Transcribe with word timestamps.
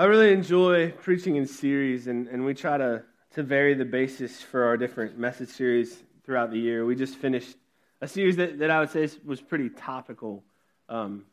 I 0.00 0.04
really 0.04 0.32
enjoy 0.32 0.92
preaching 0.92 1.36
in 1.36 1.46
series, 1.46 2.06
and, 2.06 2.26
and 2.28 2.42
we 2.42 2.54
try 2.54 2.78
to, 2.78 3.02
to 3.34 3.42
vary 3.42 3.74
the 3.74 3.84
basis 3.84 4.40
for 4.40 4.64
our 4.64 4.78
different 4.78 5.18
message 5.18 5.50
series 5.50 5.94
throughout 6.24 6.50
the 6.50 6.58
year. 6.58 6.86
We 6.86 6.96
just 6.96 7.16
finished 7.16 7.54
a 8.00 8.08
series 8.08 8.36
that, 8.36 8.60
that 8.60 8.70
I 8.70 8.80
would 8.80 8.88
say 8.88 9.06
was 9.26 9.42
pretty 9.42 9.68
topical. 9.68 10.42
Um, 10.88 11.26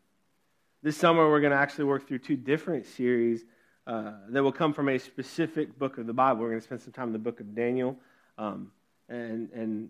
this 0.83 0.97
summer, 0.97 1.29
we're 1.29 1.39
going 1.39 1.53
to 1.53 1.57
actually 1.57 1.85
work 1.85 2.09
through 2.09 2.19
two 2.19 2.35
different 2.35 2.85
series 2.85 3.45
uh, 3.87 4.11
that 4.31 4.43
will 4.43 4.51
come 4.51 4.73
from 4.73 4.89
a 4.89 4.97
specific 4.97 5.79
book 5.79 5.97
of 5.97 6.05
the 6.05 6.11
Bible. 6.11 6.41
We're 6.41 6.49
going 6.49 6.59
to 6.59 6.65
spend 6.65 6.81
some 6.81 6.91
time 6.91 7.07
in 7.07 7.13
the 7.13 7.19
book 7.19 7.39
of 7.39 7.55
Daniel 7.55 7.95
um, 8.37 8.73
and, 9.07 9.49
and 9.51 9.87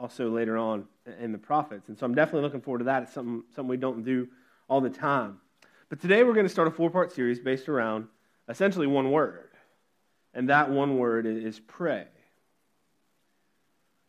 also 0.00 0.30
later 0.30 0.56
on 0.56 0.86
in 1.20 1.32
the 1.32 1.36
prophets. 1.36 1.90
And 1.90 1.98
so 1.98 2.06
I'm 2.06 2.14
definitely 2.14 2.40
looking 2.40 2.62
forward 2.62 2.78
to 2.78 2.84
that. 2.84 3.02
It's 3.02 3.12
something, 3.12 3.42
something 3.54 3.68
we 3.68 3.76
don't 3.76 4.02
do 4.02 4.28
all 4.66 4.80
the 4.80 4.88
time. 4.88 5.40
But 5.94 6.00
today 6.00 6.24
we're 6.24 6.34
going 6.34 6.44
to 6.44 6.50
start 6.50 6.66
a 6.66 6.72
four 6.72 6.90
part 6.90 7.12
series 7.12 7.38
based 7.38 7.68
around 7.68 8.08
essentially 8.48 8.88
one 8.88 9.12
word. 9.12 9.50
And 10.34 10.48
that 10.48 10.68
one 10.68 10.98
word 10.98 11.24
is 11.24 11.60
pray. 11.60 12.08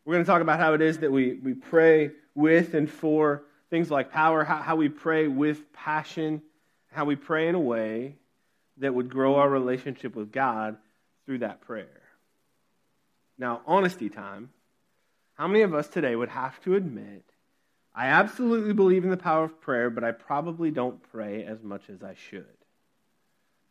We're 0.03 0.15
going 0.15 0.25
to 0.25 0.27
talk 0.27 0.41
about 0.41 0.59
how 0.59 0.73
it 0.73 0.81
is 0.81 0.97
that 0.97 1.11
we, 1.11 1.33
we 1.33 1.53
pray 1.53 2.09
with 2.33 2.73
and 2.73 2.89
for 2.89 3.43
things 3.69 3.91
like 3.91 4.11
power, 4.11 4.43
how, 4.43 4.63
how 4.63 4.75
we 4.75 4.89
pray 4.89 5.27
with 5.27 5.71
passion, 5.73 6.41
how 6.91 7.05
we 7.05 7.15
pray 7.15 7.49
in 7.49 7.53
a 7.53 7.59
way 7.59 8.15
that 8.77 8.95
would 8.95 9.07
grow 9.07 9.35
our 9.35 9.47
relationship 9.47 10.15
with 10.15 10.31
God 10.31 10.77
through 11.27 11.37
that 11.37 11.61
prayer. 11.61 12.01
Now, 13.37 13.61
honesty 13.67 14.09
time. 14.09 14.49
How 15.35 15.45
many 15.47 15.61
of 15.61 15.75
us 15.75 15.87
today 15.87 16.15
would 16.15 16.29
have 16.29 16.59
to 16.63 16.73
admit 16.73 17.25
I 17.95 18.07
absolutely 18.07 18.73
believe 18.73 19.05
in 19.05 19.09
the 19.09 19.17
power 19.17 19.45
of 19.45 19.61
prayer, 19.61 19.89
but 19.89 20.03
I 20.03 20.11
probably 20.11 20.69
don't 20.69 21.01
pray 21.11 21.45
as 21.45 21.63
much 21.63 21.89
as 21.89 22.03
I 22.03 22.13
should. 22.29 22.45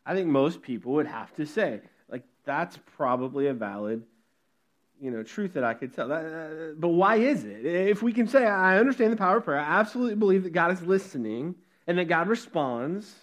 I 0.07 0.15
think 0.15 0.29
most 0.29 0.63
people 0.63 0.93
would 0.95 1.07
have 1.07 1.35
to 1.37 1.45
say, 1.45 1.81
like, 2.09 2.23
that's 2.45 2.79
probably 2.97 3.49
a 3.49 3.55
valid, 3.55 4.03
you 4.99 5.11
know, 5.11 5.23
truth 5.23 5.55
that 5.55 5.65
I 5.65 5.75
could 5.75 5.95
tell. 5.95 6.11
Uh, 6.11 6.73
but 6.77 6.89
why 6.89 7.17
is 7.17 7.45
it? 7.45 7.67
If 7.67 8.03
we 8.03 8.15
can 8.15 8.27
say, 8.27 8.47
I 8.47 8.79
understand 8.79 9.13
the 9.13 9.17
power 9.17 9.37
of 9.37 9.45
prayer, 9.45 9.61
I 9.61 9.81
absolutely 9.81 10.17
believe 10.17 10.45
that 10.45 10.53
God 10.55 10.73
is 10.73 10.81
listening 10.81 11.55
and 11.87 11.99
that 11.99 12.07
God 12.07 12.29
responds, 12.29 13.15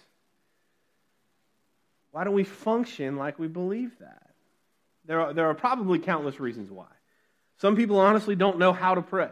why 2.12 2.22
don't 2.22 2.34
we 2.34 2.44
function 2.44 3.16
like 3.16 3.40
we 3.40 3.48
believe 3.48 3.98
that? 3.98 4.30
There 5.04 5.20
are, 5.20 5.32
there 5.32 5.46
are 5.46 5.54
probably 5.54 5.98
countless 5.98 6.38
reasons 6.38 6.70
why. 6.70 6.86
Some 7.58 7.74
people 7.74 7.98
honestly 7.98 8.36
don't 8.36 8.58
know 8.58 8.72
how 8.72 8.94
to 8.94 9.02
pray. 9.02 9.30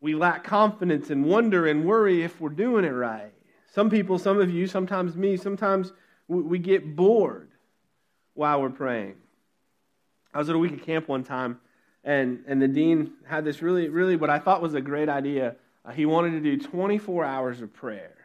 We 0.00 0.14
lack 0.14 0.44
confidence 0.44 1.10
and 1.10 1.24
wonder 1.24 1.66
and 1.66 1.84
worry 1.84 2.22
if 2.22 2.40
we're 2.40 2.48
doing 2.48 2.84
it 2.84 2.90
right. 2.90 3.32
Some 3.72 3.90
people, 3.90 4.18
some 4.18 4.40
of 4.40 4.50
you, 4.50 4.66
sometimes 4.66 5.14
me, 5.14 5.36
sometimes 5.36 5.92
we 6.26 6.58
get 6.58 6.96
bored 6.96 7.50
while 8.34 8.62
we're 8.62 8.70
praying. 8.70 9.16
I 10.32 10.38
was 10.38 10.48
at 10.48 10.54
a 10.54 10.58
week 10.58 10.72
of 10.72 10.82
camp 10.82 11.08
one 11.08 11.24
time, 11.24 11.60
and, 12.04 12.44
and 12.46 12.62
the 12.62 12.68
dean 12.68 13.12
had 13.26 13.44
this 13.44 13.62
really, 13.62 13.88
really 13.88 14.16
what 14.16 14.30
I 14.30 14.38
thought 14.38 14.62
was 14.62 14.74
a 14.74 14.80
great 14.80 15.08
idea. 15.08 15.56
Uh, 15.84 15.92
he 15.92 16.06
wanted 16.06 16.30
to 16.30 16.40
do 16.40 16.56
24 16.56 17.24
hours 17.24 17.60
of 17.60 17.72
prayer, 17.72 18.16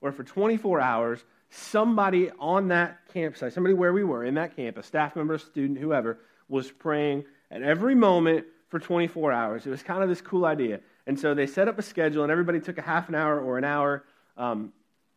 where 0.00 0.12
for 0.12 0.24
24 0.24 0.80
hours, 0.80 1.24
somebody 1.50 2.30
on 2.38 2.68
that 2.68 2.98
campsite, 3.12 3.52
somebody 3.52 3.74
where 3.74 3.92
we 3.92 4.04
were 4.04 4.24
in 4.24 4.34
that 4.34 4.56
camp, 4.56 4.76
a 4.76 4.82
staff 4.82 5.14
member, 5.16 5.34
a 5.34 5.38
student, 5.38 5.78
whoever, 5.78 6.18
was 6.48 6.70
praying 6.70 7.24
at 7.50 7.62
every 7.62 7.94
moment 7.94 8.44
for 8.68 8.78
24 8.78 9.32
hours. 9.32 9.66
It 9.66 9.70
was 9.70 9.82
kind 9.82 10.02
of 10.02 10.08
this 10.08 10.20
cool 10.20 10.44
idea. 10.44 10.80
And 11.06 11.18
so 11.18 11.34
they 11.34 11.46
set 11.46 11.68
up 11.68 11.78
a 11.78 11.82
schedule, 11.82 12.22
and 12.22 12.32
everybody 12.32 12.60
took 12.60 12.78
a 12.78 12.82
half 12.82 13.08
an 13.08 13.14
hour 13.14 13.40
or 13.40 13.58
an 13.58 13.64
hour. 13.64 14.04
Um, 14.36 14.72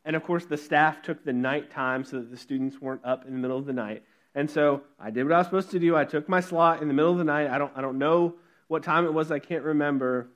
and 0.05 0.15
of 0.15 0.23
course, 0.23 0.45
the 0.45 0.57
staff 0.57 1.01
took 1.01 1.23
the 1.23 1.33
night 1.33 1.71
time 1.71 2.03
so 2.03 2.17
that 2.17 2.31
the 2.31 2.37
students 2.37 2.79
weren't 2.79 3.03
up 3.03 3.25
in 3.25 3.33
the 3.33 3.39
middle 3.39 3.57
of 3.57 3.65
the 3.65 3.73
night. 3.73 4.03
And 4.35 4.49
so 4.49 4.83
I 4.99 5.09
did 5.09 5.23
what 5.23 5.33
I 5.33 5.39
was 5.39 5.47
supposed 5.47 5.71
to 5.71 5.79
do. 5.79 5.95
I 5.95 6.05
took 6.05 6.29
my 6.29 6.39
slot 6.39 6.81
in 6.81 6.87
the 6.87 6.93
middle 6.93 7.11
of 7.11 7.17
the 7.17 7.23
night. 7.23 7.49
I 7.49 7.57
don't, 7.57 7.71
I 7.75 7.81
don't 7.81 7.97
know 7.97 8.35
what 8.67 8.83
time 8.83 9.05
it 9.05 9.13
was, 9.13 9.31
I 9.31 9.39
can't 9.39 9.63
remember. 9.63 10.29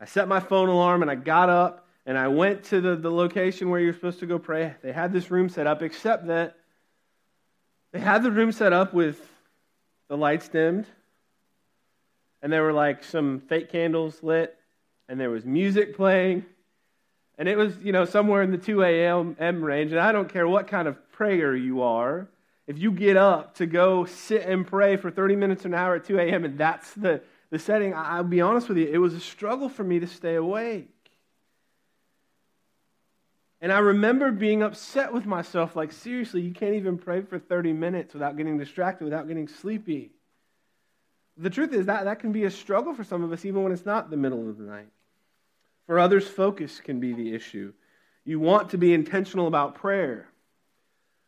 I 0.00 0.04
set 0.04 0.28
my 0.28 0.40
phone 0.40 0.68
alarm 0.68 1.02
and 1.02 1.10
I 1.10 1.14
got 1.14 1.48
up 1.48 1.86
and 2.04 2.18
I 2.18 2.28
went 2.28 2.64
to 2.64 2.80
the, 2.80 2.96
the 2.96 3.10
location 3.10 3.70
where 3.70 3.80
you're 3.80 3.94
supposed 3.94 4.20
to 4.20 4.26
go 4.26 4.38
pray. 4.38 4.74
They 4.82 4.92
had 4.92 5.12
this 5.12 5.30
room 5.30 5.48
set 5.48 5.66
up, 5.66 5.82
except 5.82 6.26
that 6.26 6.56
they 7.92 8.00
had 8.00 8.22
the 8.22 8.30
room 8.30 8.50
set 8.50 8.72
up 8.72 8.92
with 8.92 9.20
the 10.08 10.16
lights 10.16 10.48
dimmed 10.48 10.86
and 12.42 12.52
there 12.52 12.62
were 12.62 12.72
like 12.72 13.02
some 13.04 13.40
fake 13.40 13.70
candles 13.70 14.22
lit, 14.22 14.56
and 15.08 15.18
there 15.18 15.30
was 15.30 15.44
music 15.44 15.96
playing. 15.96 16.44
And 17.36 17.48
it 17.48 17.56
was, 17.56 17.78
you 17.78 17.92
know, 17.92 18.04
somewhere 18.04 18.42
in 18.42 18.50
the 18.50 18.58
2 18.58 18.82
a.m. 18.82 19.64
range. 19.64 19.92
And 19.92 20.00
I 20.00 20.10
don't 20.10 20.28
care 20.28 20.48
what 20.48 20.66
kind 20.66 20.88
of 20.88 21.12
prayer 21.12 21.54
you 21.54 21.82
are. 21.82 22.28
If 22.66 22.78
you 22.78 22.90
get 22.90 23.16
up 23.16 23.54
to 23.56 23.66
go 23.66 24.04
sit 24.04 24.42
and 24.42 24.66
pray 24.66 24.96
for 24.96 25.10
30 25.10 25.36
minutes 25.36 25.64
or 25.64 25.68
an 25.68 25.74
hour 25.74 25.94
at 25.94 26.04
2 26.04 26.18
a.m., 26.18 26.44
and 26.44 26.58
that's 26.58 26.92
the, 26.94 27.22
the 27.50 27.58
setting, 27.58 27.94
I'll 27.94 28.24
be 28.24 28.40
honest 28.40 28.68
with 28.68 28.76
you, 28.76 28.88
it 28.88 28.98
was 28.98 29.14
a 29.14 29.20
struggle 29.20 29.68
for 29.68 29.84
me 29.84 30.00
to 30.00 30.06
stay 30.06 30.34
awake. 30.34 30.90
And 33.60 33.72
I 33.72 33.78
remember 33.78 34.30
being 34.32 34.62
upset 34.62 35.12
with 35.12 35.24
myself 35.24 35.74
like, 35.74 35.92
seriously, 35.92 36.42
you 36.42 36.52
can't 36.52 36.74
even 36.74 36.98
pray 36.98 37.22
for 37.22 37.38
30 37.38 37.72
minutes 37.72 38.14
without 38.14 38.36
getting 38.36 38.58
distracted, 38.58 39.04
without 39.04 39.28
getting 39.28 39.48
sleepy 39.48 40.10
the 41.38 41.50
truth 41.50 41.72
is 41.72 41.86
that 41.86 42.04
that 42.04 42.18
can 42.18 42.32
be 42.32 42.44
a 42.44 42.50
struggle 42.50 42.94
for 42.94 43.04
some 43.04 43.22
of 43.22 43.32
us, 43.32 43.44
even 43.44 43.62
when 43.62 43.72
it's 43.72 43.86
not 43.86 44.10
the 44.10 44.16
middle 44.16 44.48
of 44.48 44.58
the 44.58 44.64
night. 44.64 44.88
For 45.86 45.98
others, 45.98 46.26
focus 46.26 46.80
can 46.80 47.00
be 47.00 47.12
the 47.12 47.34
issue. 47.34 47.72
You 48.24 48.40
want 48.40 48.70
to 48.70 48.78
be 48.78 48.92
intentional 48.92 49.46
about 49.46 49.76
prayer, 49.76 50.28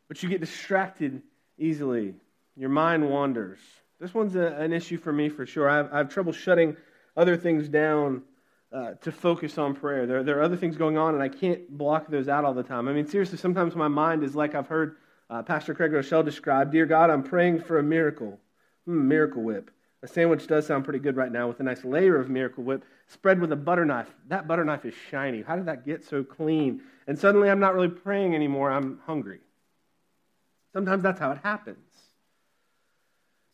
but 0.09 0.22
you 0.22 0.28
get 0.28 0.41
distracted 0.41 1.22
easily. 1.56 2.15
Your 2.56 2.69
mind 2.69 3.09
wanders. 3.09 3.59
This 4.00 4.12
one's 4.12 4.34
a, 4.34 4.47
an 4.47 4.72
issue 4.72 4.99
for 4.99 5.12
me 5.12 5.28
for 5.28 5.47
sure. 5.47 5.70
I 5.70 5.76
have, 5.76 5.93
I 5.93 5.99
have 5.99 6.09
trouble 6.10 6.32
shutting 6.32 6.76
other 7.16 7.37
things 7.37 7.69
down 7.69 8.22
uh, 8.72 8.93
to 9.03 9.12
focus 9.12 9.59
on 9.59 9.75
prayer. 9.75 10.06
There, 10.06 10.22
there 10.22 10.38
are 10.38 10.43
other 10.43 10.56
things 10.56 10.76
going 10.76 10.99
on, 10.99 11.15
and 11.15 11.22
I 11.22 11.28
can't 11.28 11.69
block 11.70 12.09
those 12.09 12.28
out 12.28 12.44
all 12.44 12.54
the 12.54 12.62
time. 12.62 12.88
I 12.88 12.93
mean, 12.93 13.06
seriously, 13.06 13.38
sometimes 13.38 13.75
my 13.75 13.88
mind 13.88 14.22
is 14.25 14.34
like 14.34 14.54
I've 14.54 14.69
heard 14.69 14.97
uh, 15.28 15.43
Pastor 15.43 15.75
Craig 15.75 15.93
Groeschel 15.93 16.25
describe 16.25 16.72
Dear 16.72 16.87
God, 16.87 17.10
I'm 17.10 17.22
praying 17.22 17.60
for 17.62 17.78
a 17.78 17.82
miracle. 17.82 18.38
Hmm, 18.84 19.09
miracle 19.09 19.43
whip. 19.43 19.70
A 20.03 20.09
sandwich 20.09 20.47
does 20.47 20.66
sound 20.66 20.84
pretty 20.84 20.99
good 20.99 21.16
right 21.16 21.31
now 21.31 21.47
with 21.47 21.61
a 21.61 21.62
nice 21.62 21.84
layer 21.84 22.16
of 22.16 22.31
Miracle 22.31 22.65
Whip 22.65 22.84
spread 23.06 23.41
with 23.41 23.53
a 23.53 23.56
butter 23.56 23.84
knife. 23.84 24.09
That 24.28 24.49
butter 24.49 24.65
knife 24.65 24.84
is 24.84 24.94
shiny. 25.11 25.43
How 25.43 25.56
did 25.56 25.66
that 25.66 25.84
get 25.84 26.05
so 26.05 26.25
clean? 26.25 26.81
And 27.06 27.19
suddenly 27.19 27.50
I'm 27.50 27.61
not 27.61 27.75
really 27.75 27.88
praying 27.88 28.34
anymore. 28.34 28.71
I'm 28.71 29.00
hungry. 29.05 29.41
Sometimes 30.72 31.03
that's 31.03 31.21
how 31.21 31.33
it 31.33 31.38
happens. 31.43 31.78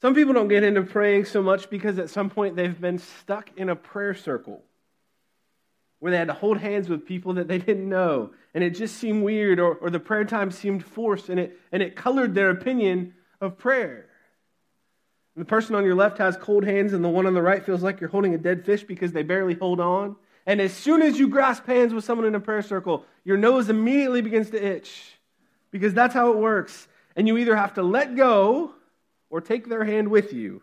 Some 0.00 0.14
people 0.14 0.34
don't 0.34 0.48
get 0.48 0.62
into 0.62 0.82
praying 0.82 1.24
so 1.24 1.42
much 1.42 1.68
because 1.68 1.98
at 1.98 2.10
some 2.10 2.30
point 2.30 2.54
they've 2.54 2.80
been 2.80 2.98
stuck 2.98 3.50
in 3.56 3.68
a 3.68 3.76
prayer 3.76 4.14
circle 4.14 4.62
where 5.98 6.12
they 6.12 6.18
had 6.18 6.28
to 6.28 6.34
hold 6.34 6.58
hands 6.58 6.88
with 6.88 7.06
people 7.06 7.32
that 7.34 7.48
they 7.48 7.58
didn't 7.58 7.88
know. 7.88 8.30
And 8.54 8.62
it 8.62 8.70
just 8.70 8.96
seemed 8.96 9.24
weird, 9.24 9.58
or, 9.58 9.74
or 9.76 9.90
the 9.90 9.98
prayer 9.98 10.24
time 10.24 10.50
seemed 10.50 10.84
forced, 10.84 11.28
and 11.28 11.40
it, 11.40 11.58
and 11.72 11.82
it 11.82 11.96
colored 11.96 12.34
their 12.34 12.50
opinion 12.50 13.14
of 13.40 13.58
prayer. 13.58 14.06
The 15.36 15.44
person 15.44 15.74
on 15.74 15.84
your 15.84 15.94
left 15.94 16.16
has 16.18 16.36
cold 16.36 16.64
hands, 16.64 16.94
and 16.94 17.04
the 17.04 17.08
one 17.08 17.26
on 17.26 17.34
the 17.34 17.42
right 17.42 17.64
feels 17.64 17.82
like 17.82 18.00
you're 18.00 18.08
holding 18.08 18.34
a 18.34 18.38
dead 18.38 18.64
fish 18.64 18.84
because 18.84 19.12
they 19.12 19.22
barely 19.22 19.54
hold 19.54 19.80
on. 19.80 20.16
And 20.46 20.60
as 20.60 20.72
soon 20.72 21.02
as 21.02 21.18
you 21.18 21.28
grasp 21.28 21.66
hands 21.66 21.92
with 21.92 22.04
someone 22.04 22.26
in 22.26 22.34
a 22.34 22.40
prayer 22.40 22.62
circle, 22.62 23.04
your 23.24 23.36
nose 23.36 23.68
immediately 23.68 24.22
begins 24.22 24.50
to 24.50 24.64
itch 24.64 25.18
because 25.70 25.92
that's 25.92 26.14
how 26.14 26.32
it 26.32 26.38
works. 26.38 26.88
And 27.16 27.28
you 27.28 27.36
either 27.36 27.54
have 27.54 27.74
to 27.74 27.82
let 27.82 28.14
go 28.16 28.72
or 29.28 29.40
take 29.40 29.68
their 29.68 29.84
hand 29.84 30.08
with 30.08 30.32
you 30.32 30.62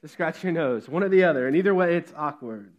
to 0.00 0.08
scratch 0.08 0.42
your 0.42 0.52
nose, 0.52 0.88
one 0.88 1.02
or 1.02 1.08
the 1.08 1.24
other. 1.24 1.46
And 1.46 1.56
either 1.56 1.74
way, 1.74 1.96
it's 1.96 2.12
awkward. 2.16 2.72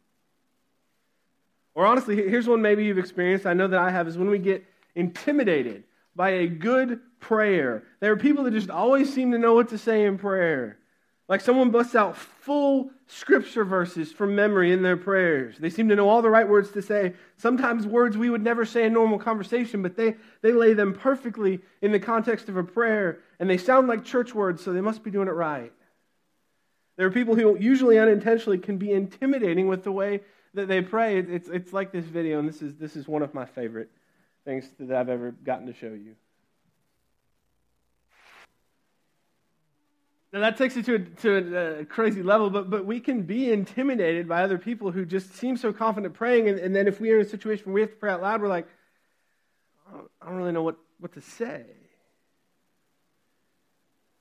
Or 1.75 1.85
honestly, 1.85 2.15
here's 2.15 2.47
one 2.47 2.61
maybe 2.61 2.85
you've 2.85 2.97
experienced. 2.97 3.45
I 3.45 3.53
know 3.53 3.67
that 3.67 3.79
I 3.79 3.91
have 3.91 4.07
is 4.07 4.17
when 4.17 4.29
we 4.29 4.39
get 4.39 4.65
intimidated 4.95 5.83
by 6.15 6.29
a 6.29 6.47
good 6.47 6.99
prayer. 7.19 7.83
There 7.99 8.11
are 8.11 8.17
people 8.17 8.45
that 8.45 8.51
just 8.51 8.69
always 8.69 9.13
seem 9.13 9.31
to 9.31 9.37
know 9.37 9.53
what 9.53 9.69
to 9.69 9.77
say 9.77 10.05
in 10.05 10.17
prayer. 10.17 10.77
Like 11.31 11.39
someone 11.39 11.71
busts 11.71 11.95
out 11.95 12.17
full 12.17 12.91
scripture 13.07 13.63
verses 13.63 14.11
from 14.11 14.35
memory 14.35 14.73
in 14.73 14.81
their 14.81 14.97
prayers. 14.97 15.57
They 15.57 15.69
seem 15.69 15.87
to 15.87 15.95
know 15.95 16.09
all 16.09 16.21
the 16.21 16.29
right 16.29 16.45
words 16.45 16.71
to 16.71 16.81
say. 16.81 17.13
Sometimes 17.37 17.87
words 17.87 18.17
we 18.17 18.29
would 18.29 18.43
never 18.43 18.65
say 18.65 18.83
in 18.83 18.91
normal 18.91 19.17
conversation, 19.17 19.81
but 19.81 19.95
they, 19.95 20.17
they 20.41 20.51
lay 20.51 20.73
them 20.73 20.93
perfectly 20.93 21.61
in 21.81 21.93
the 21.93 22.01
context 22.01 22.49
of 22.49 22.57
a 22.57 22.65
prayer, 22.65 23.19
and 23.39 23.49
they 23.49 23.55
sound 23.55 23.87
like 23.87 24.03
church 24.03 24.35
words, 24.35 24.61
so 24.61 24.73
they 24.73 24.81
must 24.81 25.05
be 25.05 25.09
doing 25.09 25.29
it 25.29 25.31
right. 25.31 25.71
There 26.97 27.07
are 27.07 27.11
people 27.11 27.35
who 27.35 27.57
usually 27.57 27.97
unintentionally 27.97 28.57
can 28.57 28.77
be 28.77 28.91
intimidating 28.91 29.69
with 29.69 29.85
the 29.85 29.91
way 29.93 30.19
that 30.53 30.67
they 30.67 30.81
pray. 30.81 31.17
It's, 31.17 31.47
it's 31.47 31.71
like 31.71 31.93
this 31.93 32.03
video, 32.03 32.39
and 32.39 32.49
this 32.49 32.61
is, 32.61 32.75
this 32.75 32.97
is 32.97 33.07
one 33.07 33.21
of 33.21 33.33
my 33.33 33.45
favorite 33.45 33.89
things 34.43 34.69
that 34.81 34.97
I've 34.97 35.07
ever 35.07 35.31
gotten 35.31 35.67
to 35.67 35.73
show 35.73 35.93
you. 35.93 36.17
Now 40.33 40.39
that 40.39 40.57
takes 40.57 40.77
it 40.77 40.85
to 40.85 40.95
a, 40.95 40.99
to 40.99 41.79
a 41.79 41.85
crazy 41.85 42.23
level, 42.23 42.49
but, 42.49 42.69
but 42.69 42.85
we 42.85 43.01
can 43.01 43.23
be 43.23 43.51
intimidated 43.51 44.29
by 44.29 44.43
other 44.43 44.57
people 44.57 44.91
who 44.91 45.03
just 45.03 45.35
seem 45.35 45.57
so 45.57 45.73
confident 45.73 46.13
praying, 46.13 46.47
and, 46.47 46.57
and 46.57 46.73
then 46.73 46.87
if 46.87 47.01
we 47.01 47.11
are 47.11 47.19
in 47.19 47.25
a 47.25 47.29
situation 47.29 47.65
where 47.65 47.73
we 47.73 47.81
have 47.81 47.89
to 47.89 47.97
pray 47.97 48.11
out 48.11 48.21
loud, 48.21 48.41
we're 48.41 48.47
like, 48.47 48.67
I 50.21 50.25
don't 50.25 50.37
really 50.37 50.53
know 50.53 50.63
what, 50.63 50.77
what 50.99 51.13
to 51.13 51.21
say. 51.21 51.65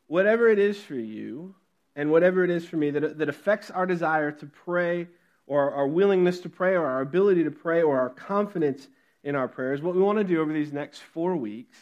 Whatever 0.09 0.49
it 0.49 0.59
is 0.59 0.81
for 0.81 0.97
you, 0.97 1.55
and 1.95 2.11
whatever 2.11 2.43
it 2.43 2.51
is 2.51 2.65
for 2.67 2.77
me 2.77 2.91
that, 2.91 3.19
that 3.19 3.29
affects 3.29 3.71
our 3.71 3.87
desire 3.87 4.33
to 4.33 4.47
pray, 4.47 5.07
or 5.47 5.73
our 5.73 5.87
willingness 5.87 6.41
to 6.41 6.49
pray, 6.49 6.75
or 6.75 6.87
our 6.87 7.03
ability 7.03 7.45
to 7.45 7.53
pray, 7.53 7.83
or 7.83 8.01
our 8.01 8.11
confidence 8.11 8.89
in 9.23 9.37
our 9.37 9.47
prayers, 9.47 9.81
what 9.81 9.95
we 9.95 10.03
want 10.03 10.19
to 10.19 10.25
do 10.25 10.41
over 10.41 10.53
these 10.53 10.73
next 10.73 11.01
four 11.01 11.37
weeks 11.37 11.79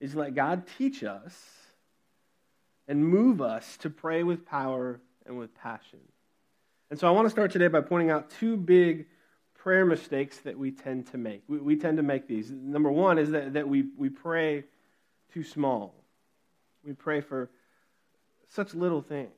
is 0.00 0.16
let 0.16 0.34
God 0.34 0.64
teach 0.76 1.04
us 1.04 1.53
and 2.86 3.06
move 3.06 3.40
us 3.40 3.76
to 3.78 3.90
pray 3.90 4.22
with 4.22 4.46
power 4.46 5.00
and 5.26 5.38
with 5.38 5.54
passion. 5.54 6.00
And 6.90 6.98
so 6.98 7.08
I 7.08 7.10
want 7.10 7.26
to 7.26 7.30
start 7.30 7.50
today 7.50 7.68
by 7.68 7.80
pointing 7.80 8.10
out 8.10 8.30
two 8.30 8.56
big 8.56 9.06
prayer 9.54 9.86
mistakes 9.86 10.38
that 10.40 10.58
we 10.58 10.70
tend 10.70 11.06
to 11.08 11.18
make. 11.18 11.42
We, 11.48 11.58
we 11.58 11.76
tend 11.76 11.96
to 11.96 12.02
make 12.02 12.28
these. 12.28 12.50
Number 12.50 12.90
one 12.90 13.18
is 13.18 13.30
that, 13.30 13.54
that 13.54 13.66
we, 13.66 13.86
we 13.96 14.10
pray 14.10 14.64
too 15.32 15.42
small, 15.42 15.94
we 16.84 16.92
pray 16.92 17.20
for 17.20 17.50
such 18.48 18.74
little 18.74 19.02
things. 19.02 19.30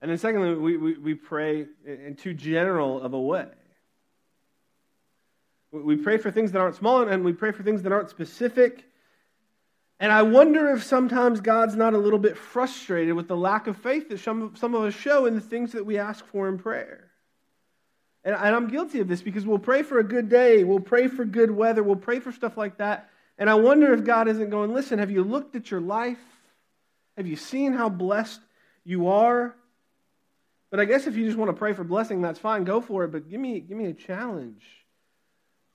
And 0.00 0.10
then, 0.10 0.18
secondly, 0.18 0.54
we, 0.54 0.76
we, 0.76 0.98
we 0.98 1.14
pray 1.14 1.66
in 1.86 2.16
too 2.16 2.34
general 2.34 3.00
of 3.00 3.12
a 3.14 3.20
way. 3.20 3.46
We 5.70 5.96
pray 5.96 6.18
for 6.18 6.30
things 6.30 6.52
that 6.52 6.58
aren't 6.58 6.74
small, 6.76 7.08
and 7.08 7.24
we 7.24 7.32
pray 7.32 7.52
for 7.52 7.62
things 7.62 7.82
that 7.82 7.92
aren't 7.92 8.10
specific. 8.10 8.84
And 10.02 10.10
I 10.10 10.22
wonder 10.22 10.68
if 10.72 10.82
sometimes 10.82 11.40
God's 11.40 11.76
not 11.76 11.94
a 11.94 11.98
little 11.98 12.18
bit 12.18 12.36
frustrated 12.36 13.14
with 13.14 13.28
the 13.28 13.36
lack 13.36 13.68
of 13.68 13.76
faith 13.76 14.08
that 14.08 14.18
some, 14.18 14.52
some 14.56 14.74
of 14.74 14.82
us 14.82 14.94
show 14.94 15.26
in 15.26 15.36
the 15.36 15.40
things 15.40 15.70
that 15.72 15.86
we 15.86 15.96
ask 15.96 16.26
for 16.26 16.48
in 16.48 16.58
prayer. 16.58 17.12
And, 18.24 18.34
and 18.34 18.56
I'm 18.56 18.66
guilty 18.66 18.98
of 18.98 19.06
this 19.06 19.22
because 19.22 19.46
we'll 19.46 19.60
pray 19.60 19.84
for 19.84 20.00
a 20.00 20.04
good 20.04 20.28
day, 20.28 20.64
we'll 20.64 20.80
pray 20.80 21.06
for 21.06 21.24
good 21.24 21.52
weather, 21.52 21.84
we'll 21.84 21.94
pray 21.94 22.18
for 22.18 22.32
stuff 22.32 22.56
like 22.56 22.78
that. 22.78 23.10
And 23.38 23.48
I 23.48 23.54
wonder 23.54 23.94
if 23.94 24.02
God 24.02 24.26
isn't 24.26 24.50
going, 24.50 24.74
listen, 24.74 24.98
have 24.98 25.12
you 25.12 25.22
looked 25.22 25.54
at 25.54 25.70
your 25.70 25.80
life? 25.80 26.18
Have 27.16 27.28
you 27.28 27.36
seen 27.36 27.72
how 27.72 27.88
blessed 27.88 28.40
you 28.82 29.06
are? 29.06 29.54
But 30.72 30.80
I 30.80 30.84
guess 30.84 31.06
if 31.06 31.14
you 31.14 31.26
just 31.26 31.38
want 31.38 31.50
to 31.50 31.56
pray 31.56 31.74
for 31.74 31.84
blessing, 31.84 32.22
that's 32.22 32.40
fine, 32.40 32.64
go 32.64 32.80
for 32.80 33.04
it. 33.04 33.12
But 33.12 33.30
give 33.30 33.38
me, 33.38 33.60
give 33.60 33.76
me 33.76 33.86
a 33.86 33.94
challenge. 33.94 34.64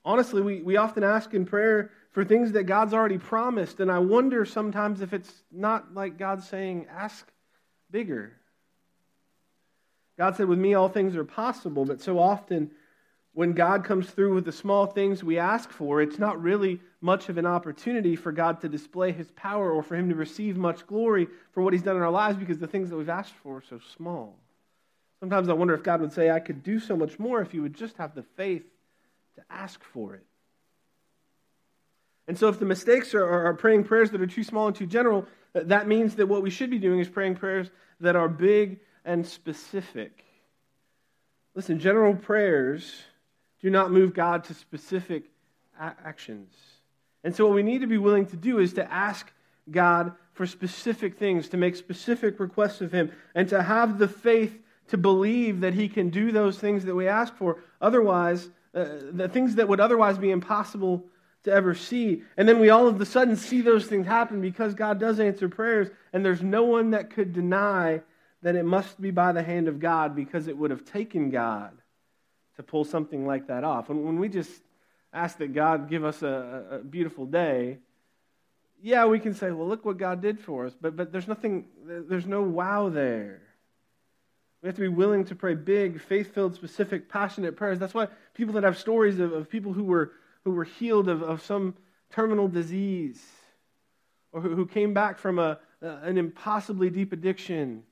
Honestly, 0.08 0.42
we, 0.42 0.62
we 0.62 0.78
often 0.78 1.04
ask 1.04 1.34
in 1.34 1.46
prayer 1.46 1.92
for 2.12 2.24
things 2.24 2.54
that 2.54 2.64
God's 2.64 2.94
already 2.94 3.18
promised, 3.18 3.82
and 3.82 3.92
I 3.92 4.00
wonder 4.00 4.46
sometimes 4.46 5.02
if 5.02 5.12
it's 5.12 5.44
not 5.52 5.94
like 5.94 6.18
God 6.18 6.42
saying, 6.42 6.88
ask 6.90 7.30
bigger. 7.92 8.32
God 10.18 10.38
said, 10.38 10.48
With 10.48 10.60
me, 10.60 10.76
all 10.76 10.88
things 10.88 11.18
are 11.18 11.26
possible, 11.26 11.84
but 11.84 12.00
so 12.00 12.20
often 12.20 12.72
when 13.34 13.52
God 13.52 13.84
comes 13.84 14.10
through 14.10 14.36
with 14.36 14.46
the 14.46 14.52
small 14.54 14.86
things 14.86 15.26
we 15.26 15.40
ask 15.40 15.70
for, 15.72 16.02
it's 16.02 16.18
not 16.18 16.42
really 16.42 16.80
much 17.02 17.28
of 17.28 17.38
an 17.38 17.46
opportunity 17.46 18.16
for 18.16 18.32
God 18.32 18.62
to 18.62 18.70
display 18.70 19.12
his 19.12 19.30
power 19.32 19.74
or 19.74 19.84
for 19.84 19.98
him 19.98 20.08
to 20.08 20.16
receive 20.16 20.56
much 20.56 20.88
glory 20.88 21.28
for 21.52 21.62
what 21.62 21.74
he's 21.74 21.84
done 21.84 21.98
in 21.98 22.02
our 22.02 22.10
lives 22.10 22.38
because 22.38 22.60
the 22.60 22.66
things 22.66 22.90
that 22.90 22.96
we've 22.96 23.10
asked 23.10 23.36
for 23.44 23.58
are 23.58 23.64
so 23.70 23.82
small. 23.98 24.40
Sometimes 25.20 25.50
I 25.50 25.54
wonder 25.54 25.74
if 25.74 25.84
God 25.84 26.00
would 26.00 26.14
say, 26.14 26.32
I 26.32 26.40
could 26.40 26.64
do 26.64 26.80
so 26.80 26.96
much 26.96 27.20
more 27.20 27.42
if 27.42 27.54
you 27.54 27.62
would 27.62 27.74
just 27.76 27.98
have 27.98 28.16
the 28.16 28.24
faith 28.24 28.64
to 29.38 29.44
ask 29.50 29.82
for 29.84 30.16
it. 30.16 30.26
And 32.28 32.38
so, 32.38 32.50
if 32.50 32.60
the 32.60 32.66
mistakes 32.66 33.14
are, 33.14 33.26
are, 33.26 33.54
praying 33.54 33.86
prayers 33.86 34.12
that 34.12 34.22
are 34.22 34.28
too 34.28 34.44
small 34.44 34.68
and 34.68 34.76
too 34.76 34.86
general, 34.86 35.26
uh, 35.56 35.62
that 35.66 35.88
means 35.88 36.16
that 36.16 36.28
what 36.28 36.44
we 36.44 36.50
should 36.50 36.70
be 36.70 36.80
doing 36.80 37.00
is 37.00 37.08
praying 37.08 37.36
prayers 37.36 37.70
that 38.02 38.16
are 38.16 38.28
big 38.28 38.80
and 39.06 39.26
specific. 39.26 40.26
Listen, 41.56 41.80
general 41.80 42.14
prayers 42.14 43.02
do 43.62 43.70
not 43.70 43.92
move 43.92 44.14
God 44.14 44.44
to 44.46 44.54
specific 44.54 45.24
a- 45.80 45.96
actions. 46.04 46.54
And 47.24 47.34
so, 47.34 47.46
what 47.46 47.56
we 47.56 47.64
need 47.64 47.82
to 47.82 47.88
be 47.88 47.98
willing 47.98 48.26
to 48.28 48.36
do 48.36 48.60
is 48.60 48.74
to 48.74 48.92
ask 48.92 49.32
God 49.72 50.14
for 50.34 50.46
specific 50.46 51.18
things, 51.18 51.50
to 51.50 51.58
make 51.58 51.76
specific 51.76 52.40
requests 52.40 52.82
of 52.82 52.92
Him, 52.92 53.12
and 53.34 53.48
to 53.50 53.64
have 53.64 54.00
the 54.00 54.08
faith 54.08 54.60
to 54.90 54.98
believe 54.98 55.62
that 55.62 55.74
He 55.74 55.88
can 55.88 56.10
do 56.10 56.34
those 56.34 56.58
things 56.60 56.84
that 56.86 56.96
we 56.96 57.08
ask 57.08 57.36
for. 57.36 57.64
Otherwise, 57.80 58.50
uh, 58.74 58.86
the 59.12 59.30
things 59.30 59.56
that 59.56 59.68
would 59.68 59.80
otherwise 59.80 60.18
be 60.18 60.32
impossible 60.32 61.06
to 61.44 61.52
ever 61.52 61.74
see. 61.74 62.24
And 62.36 62.48
then 62.48 62.60
we 62.60 62.70
all 62.70 62.88
of 62.88 63.00
a 63.00 63.06
sudden 63.06 63.36
see 63.36 63.62
those 63.62 63.86
things 63.86 64.06
happen 64.06 64.42
because 64.42 64.74
God 64.74 65.00
does 65.00 65.20
answer 65.20 65.50
prayers, 65.50 65.90
and 66.14 66.26
there's 66.26 66.42
no 66.42 66.64
one 66.64 66.92
that 66.92 67.10
could 67.10 67.34
deny 67.34 68.02
that 68.44 68.56
it 68.56 68.66
must 68.66 69.02
be 69.02 69.12
by 69.12 69.32
the 69.32 69.44
hand 69.44 69.68
of 69.68 69.80
God 69.80 70.16
because 70.16 70.48
it 70.48 70.58
would 70.58 70.72
have 70.72 70.86
taken 70.86 71.30
God 71.30 71.78
to 72.56 72.64
pull 72.64 72.84
something 72.84 73.26
like 73.26 73.48
that 73.48 73.64
off. 73.64 73.90
And 73.90 74.06
when 74.06 74.20
we 74.20 74.30
just 74.30 74.62
ask 75.14 75.38
that 75.38 75.54
God 75.54 75.90
give 75.90 76.04
us 76.04 76.22
a, 76.22 76.66
a 76.72 76.78
beautiful 76.80 77.26
day, 77.26 77.80
yeah, 78.82 79.06
we 79.06 79.20
can 79.20 79.34
say, 79.34 79.52
well, 79.52 79.68
look 79.68 79.86
what 79.86 79.98
God 79.98 80.22
did 80.22 80.40
for 80.40 80.66
us, 80.66 80.76
but, 80.80 80.96
but 80.96 81.12
there's 81.12 81.28
nothing, 81.28 81.66
there's 81.86 82.28
no 82.28 82.44
wow 82.44 82.90
there. 82.90 83.42
We 84.62 84.68
have 84.68 84.76
to 84.76 84.82
be 84.82 84.88
willing 84.88 85.26
to 85.26 85.36
pray 85.36 85.54
big, 85.54 86.02
faith 86.02 86.34
filled, 86.34 86.56
specific, 86.56 87.10
passionate 87.10 87.56
prayers. 87.56 87.80
That's 87.80 87.94
why 87.94 88.08
people 88.34 88.56
that 88.56 88.64
have 88.64 88.78
stories 88.78 89.20
of, 89.20 89.32
of 89.32 89.50
people 89.50 89.74
who 89.74 89.84
were, 89.84 90.14
who 90.44 90.52
were 90.52 90.64
healed 90.64 91.10
of, 91.10 91.22
of 91.22 91.44
some 91.44 91.76
terminal 92.12 92.48
disease 92.48 93.24
or 94.32 94.42
who, 94.42 94.56
who 94.56 94.66
came 94.66 94.94
back 94.94 95.20
from 95.20 95.38
a, 95.38 95.60
an 95.82 96.18
impossibly 96.18 96.90
deep 96.90 97.14
addiction 97.14 97.84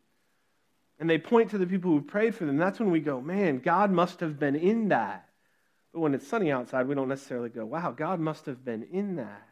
and 0.99 1.09
they 1.09 1.17
point 1.17 1.51
to 1.51 1.57
the 1.57 1.67
people 1.67 1.91
who 1.91 2.01
prayed 2.01 2.35
for 2.35 2.45
them, 2.45 2.57
that's 2.57 2.79
when 2.79 2.91
we 2.91 3.01
go, 3.01 3.19
man, 3.19 3.59
God 3.59 3.91
must 3.91 4.21
have 4.21 4.39
been 4.39 4.55
in 4.55 4.89
that. 4.89 5.27
But 5.93 5.99
when 5.99 6.13
it's 6.13 6.27
sunny 6.27 6.51
outside, 6.51 6.87
we 6.87 6.95
don't 6.95 7.09
necessarily 7.09 7.49
go, 7.49 7.65
wow, 7.65 7.91
God 7.91 8.19
must 8.19 8.45
have 8.45 8.63
been 8.63 8.83
in 8.83 9.17
that. 9.17 9.47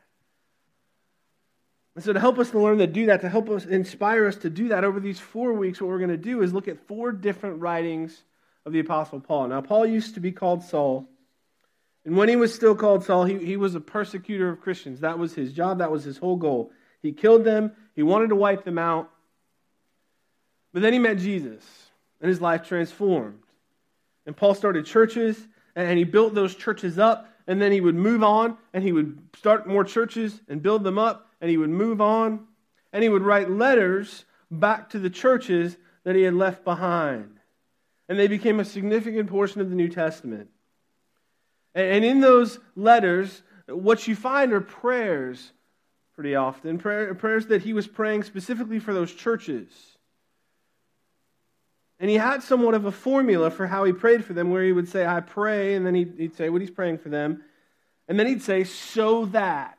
And 1.96 2.04
so, 2.04 2.14
to 2.14 2.20
help 2.20 2.40
us 2.40 2.50
to 2.52 2.60
learn 2.60 2.80
to 2.80 2.88
do 2.88 3.06
that, 3.08 3.22
to 3.22 3.30
help 3.30 3.50
us 3.50 3.66
inspire 3.66 4.26
us 4.26 4.38
to 4.38 4.50
do 4.50 4.70
that 4.70 4.84
over 4.84 5.00
these 5.00 5.20
four 5.20 5.54
weeks, 5.54 5.80
what 5.80 5.90
we're 5.90 6.00
going 6.00 6.10
to 6.10 6.18
do 6.18 6.42
is 6.42 6.54
look 6.54 6.68
at 6.68 6.88
four 6.88 7.12
different 7.12 7.62
writings 7.62 8.24
of 8.66 8.74
the 8.74 8.80
Apostle 8.80 9.20
Paul. 9.20 9.48
Now, 9.48 9.62
Paul 9.62 9.86
used 9.86 10.16
to 10.16 10.20
be 10.20 10.32
called 10.32 10.64
Saul. 10.64 11.08
And 12.06 12.18
when 12.18 12.30
he 12.30 12.36
was 12.36 12.54
still 12.54 12.76
called 12.76 13.06
Saul, 13.06 13.26
he, 13.26 13.38
he 13.38 13.58
was 13.58 13.76
a 13.76 13.80
persecutor 13.80 14.50
of 14.50 14.62
Christians. 14.62 15.02
That 15.02 15.20
was 15.20 15.34
his 15.34 15.54
job, 15.54 15.78
that 15.78 15.92
was 15.92 16.04
his 16.04 16.18
whole 16.18 16.36
goal. 16.36 16.72
He 17.02 17.12
killed 17.12 17.44
them, 17.44 17.72
he 17.96 18.04
wanted 18.04 18.30
to 18.30 18.36
wipe 18.36 18.64
them 18.64 18.78
out. 18.78 19.10
But 20.74 20.82
then 20.82 20.94
he 20.94 21.00
met 21.00 21.20
Jesus, 21.20 21.64
and 22.20 22.30
his 22.30 22.42
life 22.42 22.68
transformed. 22.68 23.40
And 24.26 24.36
Paul 24.36 24.56
started 24.56 24.86
churches, 24.86 25.38
and 25.76 25.98
he 25.98 26.04
built 26.04 26.34
those 26.34 26.56
churches 26.56 26.98
up, 26.98 27.30
and 27.46 27.62
then 27.62 27.72
he 27.72 27.82
would 27.82 27.96
move 27.96 28.24
on, 28.24 28.58
and 28.74 28.84
he 28.84 28.92
would 28.92 29.20
start 29.38 29.68
more 29.68 29.84
churches 29.84 30.42
and 30.48 30.62
build 30.62 30.84
them 30.84 30.98
up, 30.98 31.30
and 31.44 31.50
he 31.50 31.58
would 31.58 31.70
move 31.70 32.00
on, 32.00 32.48
and 32.94 33.04
he 33.04 33.10
would 33.10 33.22
write 33.22 33.50
letters 33.50 34.24
back 34.50 34.90
to 34.92 34.98
the 34.98 35.10
churches 35.10 35.76
that 36.06 36.16
he 36.16 36.22
had 36.22 36.34
left 36.34 36.64
behind. 36.64 37.38
And 38.08 38.18
they 38.18 38.28
became 38.28 38.62
a 38.62 38.66
significant 38.66 39.30
portion 39.30 39.60
of 39.60 39.70
the 39.70 39.76
New 39.76 39.90
Testament. 39.90 40.50
And 41.76 42.06
in 42.06 42.22
those 42.22 42.60
letters, 42.78 43.42
what 43.68 44.08
you 44.08 44.16
find 44.16 44.54
are 44.54 44.62
prayers 44.62 45.52
pretty 46.16 46.34
often, 46.34 46.78
prayers 46.78 47.48
that 47.48 47.64
he 47.64 47.74
was 47.74 47.88
praying 47.88 48.24
specifically 48.24 48.80
for 48.80 48.94
those 48.94 49.14
churches. 49.14 49.68
And 52.00 52.10
he 52.10 52.16
had 52.16 52.42
somewhat 52.42 52.74
of 52.74 52.86
a 52.86 52.92
formula 52.94 53.52
for 53.52 53.68
how 53.68 53.84
he 53.84 53.92
prayed 53.92 54.24
for 54.24 54.32
them, 54.32 54.50
where 54.50 54.64
he 54.64 54.72
would 54.72 54.88
say, 54.88 55.06
I 55.06 55.20
pray, 55.20 55.76
and 55.76 55.86
then 55.86 55.94
he'd, 55.94 56.14
he'd 56.18 56.38
say 56.38 56.48
what 56.48 56.62
he's 56.62 56.72
praying 56.72 57.00
for 57.00 57.10
them. 57.10 57.44
And 58.08 58.18
then 58.18 58.28
he'd 58.28 58.42
say, 58.42 58.64
so 58.64 59.26
that 59.26 59.78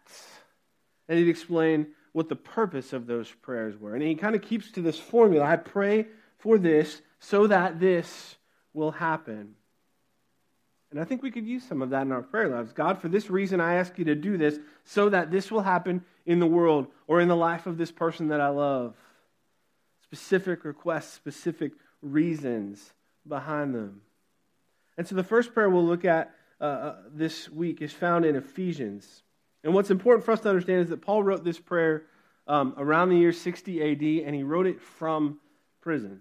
and 1.09 1.19
he'd 1.19 1.29
explain 1.29 1.89
what 2.13 2.29
the 2.29 2.37
purpose 2.37 2.93
of 2.93 3.07
those 3.07 3.31
prayers 3.43 3.79
were. 3.79 3.95
And 3.95 4.03
he 4.03 4.15
kind 4.15 4.37
of 4.37 4.43
keeps 4.43 4.71
to 4.73 4.81
this 4.81 4.99
formula 4.99 5.45
I 5.45 5.57
pray 5.57 6.07
for 6.39 6.59
this 6.59 7.03
so 7.19 7.47
that 7.47 7.81
this 7.81 8.37
will 8.73 8.93
happen. 8.93 9.55
And 10.95 11.01
I 11.01 11.05
think 11.05 11.25
we 11.25 11.33
could 11.33 11.45
use 11.45 11.65
some 11.67 11.83
of 11.83 11.91
that 11.91 12.03
in 12.03 12.13
our 12.13 12.23
prayer 12.23 12.49
lives. 12.49 12.73
God, 12.73 13.01
for 13.01 13.09
this 13.09 13.29
reason, 13.29 13.61
I 13.61 13.75
ask 13.75 13.99
you 13.99 14.05
to 14.05 14.15
do 14.15 14.37
this 14.37 14.61
so 14.85 15.09
that 15.09 15.33
this 15.33 15.51
will 15.51 15.63
happen 15.63 16.05
in 16.25 16.39
the 16.39 16.47
world 16.47 16.87
or 17.09 17.21
in 17.21 17.27
the 17.27 17.35
life 17.35 17.67
of 17.67 17.79
this 17.79 17.91
person 17.91 18.29
that 18.29 18.41
I 18.41 18.49
love. 18.49 18.95
Specific 20.05 20.65
requests, 20.65 21.13
specific 21.13 21.73
reasons 22.01 22.93
behind 23.27 23.75
them. 23.75 24.03
And 24.97 25.05
so 25.09 25.17
the 25.17 25.25
first 25.25 25.53
prayer 25.53 25.69
we'll 25.69 25.85
look 25.85 26.05
at 26.05 26.33
uh, 26.61 26.65
uh 26.65 26.97
this 27.13 27.51
week 27.51 27.83
is 27.83 27.93
found 27.93 28.25
in 28.25 28.37
Ephesians. 28.37 29.24
And 29.65 29.73
what's 29.75 29.91
important 29.91 30.25
for 30.25 30.33
us 30.33 30.41
to 30.41 30.51
understand 30.51 30.83
is 30.83 30.91
that 30.91 31.01
Paul 31.01 31.23
wrote 31.23 31.43
this 31.43 31.59
prayer 31.59 32.05
um, 32.47 32.75
around 32.77 33.09
the 33.09 33.17
year 33.17 33.33
60 33.33 33.83
AD, 33.83 34.27
and 34.27 34.37
he 34.37 34.43
wrote 34.43 34.67
it 34.67 34.81
from 34.81 35.41
prison 35.81 36.21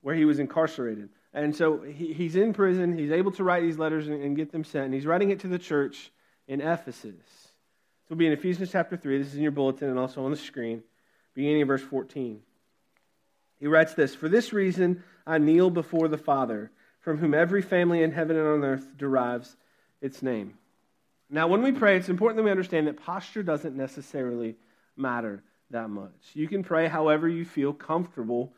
where 0.00 0.14
he 0.14 0.24
was 0.24 0.38
incarcerated. 0.38 1.10
And 1.34 1.54
so 1.54 1.82
he, 1.82 2.14
he's 2.14 2.34
in 2.34 2.54
prison. 2.54 2.96
He's 2.96 3.10
able 3.10 3.32
to 3.32 3.44
write 3.44 3.62
these 3.62 3.78
letters 3.78 4.08
and, 4.08 4.22
and, 4.22 4.36
get 4.36 4.52
them 4.52 4.64
sent. 4.64 4.86
And 4.86 4.94
he's 4.94 5.04
writing 5.04 5.30
it 5.30 5.40
to 5.40 5.48
the 5.48 5.58
church 5.58 6.10
in 6.48 6.60
Ephesus. 6.60 7.14
So 7.34 8.12
it'll 8.12 8.16
be 8.16 8.26
in 8.26 8.32
Ephesians 8.32 8.70
chapter 8.72 8.96
3. 8.96 9.18
This 9.18 9.26
is 9.28 9.34
in 9.34 9.42
your 9.42 9.50
bulletin 9.50 9.90
and 9.90 9.98
also 9.98 10.24
on 10.24 10.30
the 10.30 10.36
screen, 10.36 10.82
beginning 11.34 11.62
of 11.62 11.68
verse 11.68 11.82
14. 11.82 12.40
He 13.58 13.66
writes 13.66 13.94
this 13.94 14.14
For 14.14 14.28
this 14.28 14.52
reason 14.52 15.02
I 15.26 15.38
kneel 15.38 15.68
before 15.70 16.08
the 16.08 16.16
Father, 16.16 16.70
from 17.00 17.18
whom 17.18 17.34
every 17.34 17.60
family 17.60 18.02
in 18.02 18.12
heaven 18.12 18.36
and 18.36 18.46
on 18.46 18.64
earth 18.64 18.96
derives 18.96 19.56
its 20.00 20.22
name. 20.22 20.54
Now, 21.28 21.48
when 21.48 21.62
we 21.62 21.72
pray, 21.72 21.96
it's 21.96 22.08
important 22.08 22.36
that 22.36 22.44
we 22.44 22.50
understand 22.50 22.86
that 22.86 23.02
posture 23.02 23.42
doesn't 23.42 23.76
necessarily 23.76 24.56
matter 24.96 25.42
that 25.70 25.90
much. 25.90 26.12
You 26.34 26.46
can 26.48 26.62
pray 26.62 26.86
however 26.86 27.28
you 27.28 27.44
feel 27.44 27.72
comfortable 27.72 28.52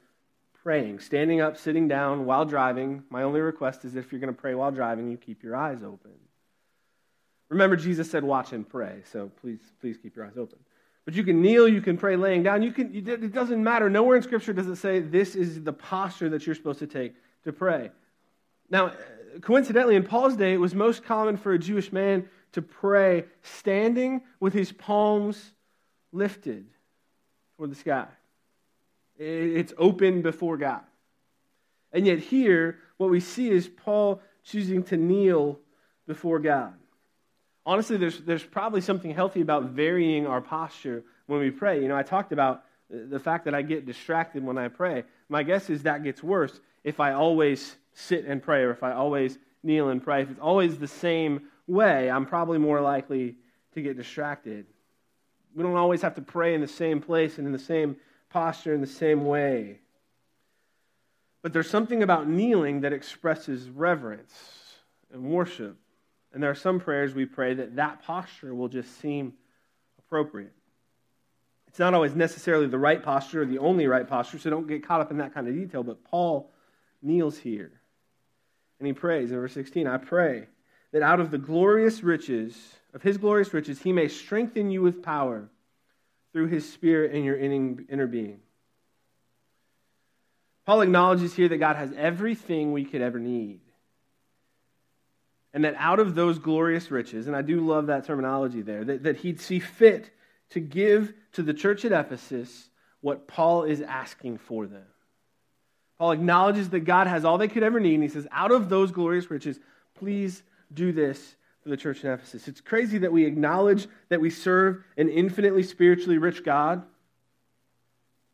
praying, 0.63 0.99
standing 0.99 1.41
up, 1.41 1.57
sitting 1.57 1.89
down, 1.89 2.27
while 2.27 2.45
driving. 2.45 3.03
My 3.11 3.23
only 3.23 3.41
request 3.41 3.85
is 3.85 3.97
if 3.97 4.13
you're 4.13 4.21
going 4.21 4.35
to 4.35 4.39
pray 4.39 4.55
while 4.55 4.71
driving, 4.71 5.09
you 5.09 5.17
keep 5.17 5.43
your 5.43 5.57
eyes 5.57 5.79
open. 5.83 6.11
Remember, 7.49 7.77
Jesus 7.77 8.11
said, 8.11 8.23
watch 8.23 8.53
and 8.53 8.69
pray, 8.69 9.01
so 9.11 9.31
please, 9.41 9.61
please 9.81 9.97
keep 9.97 10.15
your 10.15 10.27
eyes 10.27 10.37
open. 10.37 10.59
But 11.07 11.15
you 11.15 11.25
can 11.25 11.41
kneel, 11.41 11.67
you 11.67 11.81
can 11.81 11.97
pray 11.97 12.17
laying 12.17 12.43
down. 12.43 12.63
You 12.63 12.73
can, 12.73 12.95
it 12.95 13.33
doesn't 13.33 13.65
matter. 13.65 13.89
Nowhere 13.89 14.19
in 14.19 14.23
Scripture 14.23 14.53
does 14.53 14.67
it 14.67 14.77
say 14.77 15.01
this 15.01 15.35
is 15.35 15.63
the 15.63 15.73
posture 15.73 16.29
that 16.29 16.45
you're 16.45 16.55
supposed 16.55 16.81
to 16.81 16.87
take 16.87 17.15
to 17.45 17.53
pray. 17.53 17.91
Now, 18.69 18.93
coincidentally, 19.41 19.97
in 19.97 20.05
Paul's 20.05 20.37
day, 20.37 20.53
it 20.53 20.59
was 20.59 20.75
most 20.75 21.03
common 21.03 21.39
for 21.39 21.55
a 21.55 21.59
Jewish 21.59 21.93
man 21.93 22.29
to 22.53 22.63
pray 22.63 23.25
standing 23.43 24.23
with 24.41 24.53
his 24.53 24.73
palms 24.73 25.53
lifted 26.13 26.67
toward 27.57 27.71
the 27.71 27.77
sky. 27.77 28.07
It's 29.19 29.73
open 29.77 30.23
before 30.23 30.57
God. 30.57 30.83
And 31.93 32.07
yet, 32.07 32.19
here, 32.19 32.79
what 32.99 33.11
we 33.11 33.21
see 33.21 33.51
is 33.51 33.69
Paul 33.69 34.21
choosing 34.45 34.83
to 34.85 34.97
kneel 34.97 35.59
before 36.07 36.39
God 36.39 36.75
honestly, 37.69 37.99
there's, 37.99 38.19
there's 38.21 38.43
probably 38.43 38.81
something 38.81 39.13
healthy 39.13 39.43
about 39.43 39.65
varying 39.65 40.27
our 40.27 40.41
posture 40.41 41.05
when 41.27 41.39
we 41.39 41.51
pray. 41.51 41.83
You 41.83 41.89
know, 41.89 41.97
I 41.97 42.03
talked 42.03 42.33
about 42.33 42.65
the 42.89 43.21
fact 43.21 43.45
that 43.45 43.55
I 43.55 43.61
get 43.61 43.85
distracted 43.85 44.43
when 44.43 44.57
I 44.57 44.69
pray. 44.69 45.05
My 45.29 45.43
guess 45.43 45.69
is 45.69 45.83
that 45.83 46.03
gets 46.03 46.23
worse 46.23 46.59
if 46.83 46.99
I 46.99 47.13
always 47.13 47.77
sit 47.93 48.25
and 48.25 48.43
pray 48.43 48.63
or 48.63 48.71
if 48.71 48.83
I 48.83 48.93
always 48.93 49.39
kneel 49.63 49.91
and 49.91 50.03
pray. 50.03 50.23
If 50.23 50.31
it's 50.31 50.41
always 50.41 50.79
the 50.79 50.89
same 50.89 51.43
way, 51.69 52.11
I'm 52.11 52.27
probably 52.27 52.59
more 52.59 52.81
likely 52.81 53.37
to 53.75 53.83
get 53.83 53.97
distracted. 53.97 54.67
We 55.55 55.63
don't 55.63 55.77
always 55.77 56.03
have 56.03 56.15
to 56.17 56.23
pray 56.23 56.55
in 56.55 56.61
the 56.61 56.69
same 56.69 57.01
place 57.01 57.39
and 57.39 57.47
in 57.47 57.53
the 57.53 57.59
same 57.59 57.97
posture 58.31 58.75
in 58.75 58.81
the 58.81 58.87
same 58.87 59.25
way. 59.25 59.81
But 61.43 61.53
there's 61.53 61.71
something 61.71 62.03
about 62.03 62.29
kneeling 62.29 62.81
that 62.83 62.93
expresses 62.93 63.69
reverence 63.69 64.33
and 65.13 65.25
worship. 65.25 65.77
And 66.33 66.43
there 66.43 66.51
are 66.51 66.57
some 66.57 66.81
prayers 66.81 67.15
we 67.15 67.25
pray 67.25 67.55
that 67.55 67.77
that 67.77 68.03
posture 68.03 68.55
will 68.55 68.69
just 68.69 69.01
seem 69.01 69.35
appropriate. 69.99 70.53
It's 71.69 71.79
not 71.79 71.95
always 71.95 72.15
necessarily 72.15 72.67
the 72.67 72.79
right 72.79 73.03
posture 73.03 73.43
or 73.43 73.47
the 73.47 73.59
only 73.59 73.87
right 73.87 74.07
posture, 74.07 74.39
so 74.39 74.51
don't 74.51 74.67
get 74.67 74.87
caught 74.87 75.01
up 75.01 75.11
in 75.11 75.19
that 75.19 75.33
kind 75.33 75.49
of 75.49 75.55
detail. 75.55 75.83
But 75.83 76.05
Paul 76.05 76.51
kneels 77.03 77.39
here 77.39 77.73
and 78.79 78.87
he 78.87 78.93
prays 78.93 79.31
in 79.31 79.37
verse 79.37 79.53
16 79.53 79.87
I 79.87 79.97
pray 79.99 80.47
that 80.93 81.03
out 81.03 81.21
of 81.21 81.31
the 81.31 81.39
glorious 81.39 82.03
riches, 82.03 82.57
of 82.95 83.03
his 83.03 83.19
glorious 83.19 83.53
riches, 83.53 83.83
he 83.83 83.93
may 83.93 84.09
strengthen 84.09 84.71
you 84.71 84.83
with 84.83 85.03
power 85.03 85.49
through 86.33 86.47
his 86.47 86.71
spirit 86.71 87.13
in 87.13 87.25
your 87.25 87.37
inner 87.37 88.07
being. 88.07 88.41
Paul 90.65 90.83
acknowledges 90.83 91.35
here 91.35 91.49
that 91.49 91.59
God 91.59 91.77
has 91.77 91.93
everything 91.97 92.73
we 92.73 92.85
could 92.85 93.01
ever 93.01 93.19
need 93.19 93.61
and 95.55 95.65
that 95.65 95.75
out 95.79 95.99
of 95.99 96.15
those 96.15 96.39
glorious 96.39 96.91
riches, 96.91 97.27
and 97.27 97.35
I 97.35 97.43
do 97.43 97.61
love 97.61 97.87
that 97.87 98.05
terminology 98.05 98.63
there, 98.63 98.85
that, 98.85 99.03
that 99.05 99.17
he'd 99.17 99.41
see 99.41 99.61
fit 99.61 100.11
to 100.51 100.61
give 100.61 101.13
to 101.33 101.43
the 101.43 101.55
church 101.55 101.85
at 101.85 101.93
Ephesus 101.93 102.69
what 103.01 103.27
Paul 103.27 103.65
is 103.65 103.81
asking 103.81 104.39
for 104.39 104.67
them. 104.67 104.85
Paul 105.99 106.13
acknowledges 106.13 106.71
that 106.71 106.81
God 106.81 107.07
has 107.07 107.25
all 107.25 107.39
they 107.39 107.49
could 107.49 107.63
ever 107.63 107.81
need, 107.81 107.95
and 107.95 108.03
he 108.03 108.09
says, 108.09 108.27
out 108.31 108.53
of 108.53 108.69
those 108.69 108.93
glorious 108.93 109.31
riches, 109.31 109.59
please 109.99 110.43
do 110.73 110.93
this 110.93 111.37
for 111.63 111.69
the 111.69 111.77
church 111.77 112.05
in 112.05 112.11
Ephesus. 112.11 112.49
It's 112.49 112.61
crazy 112.61 112.99
that 112.99 113.13
we 113.13 113.25
acknowledge 113.25 113.87
that 114.09 114.21
we 114.21 114.31
serve 114.31 114.83
an 114.97 115.09
infinitely 115.09 115.63
spiritually 115.63 116.19
rich 116.19 116.45
God, 116.45 116.85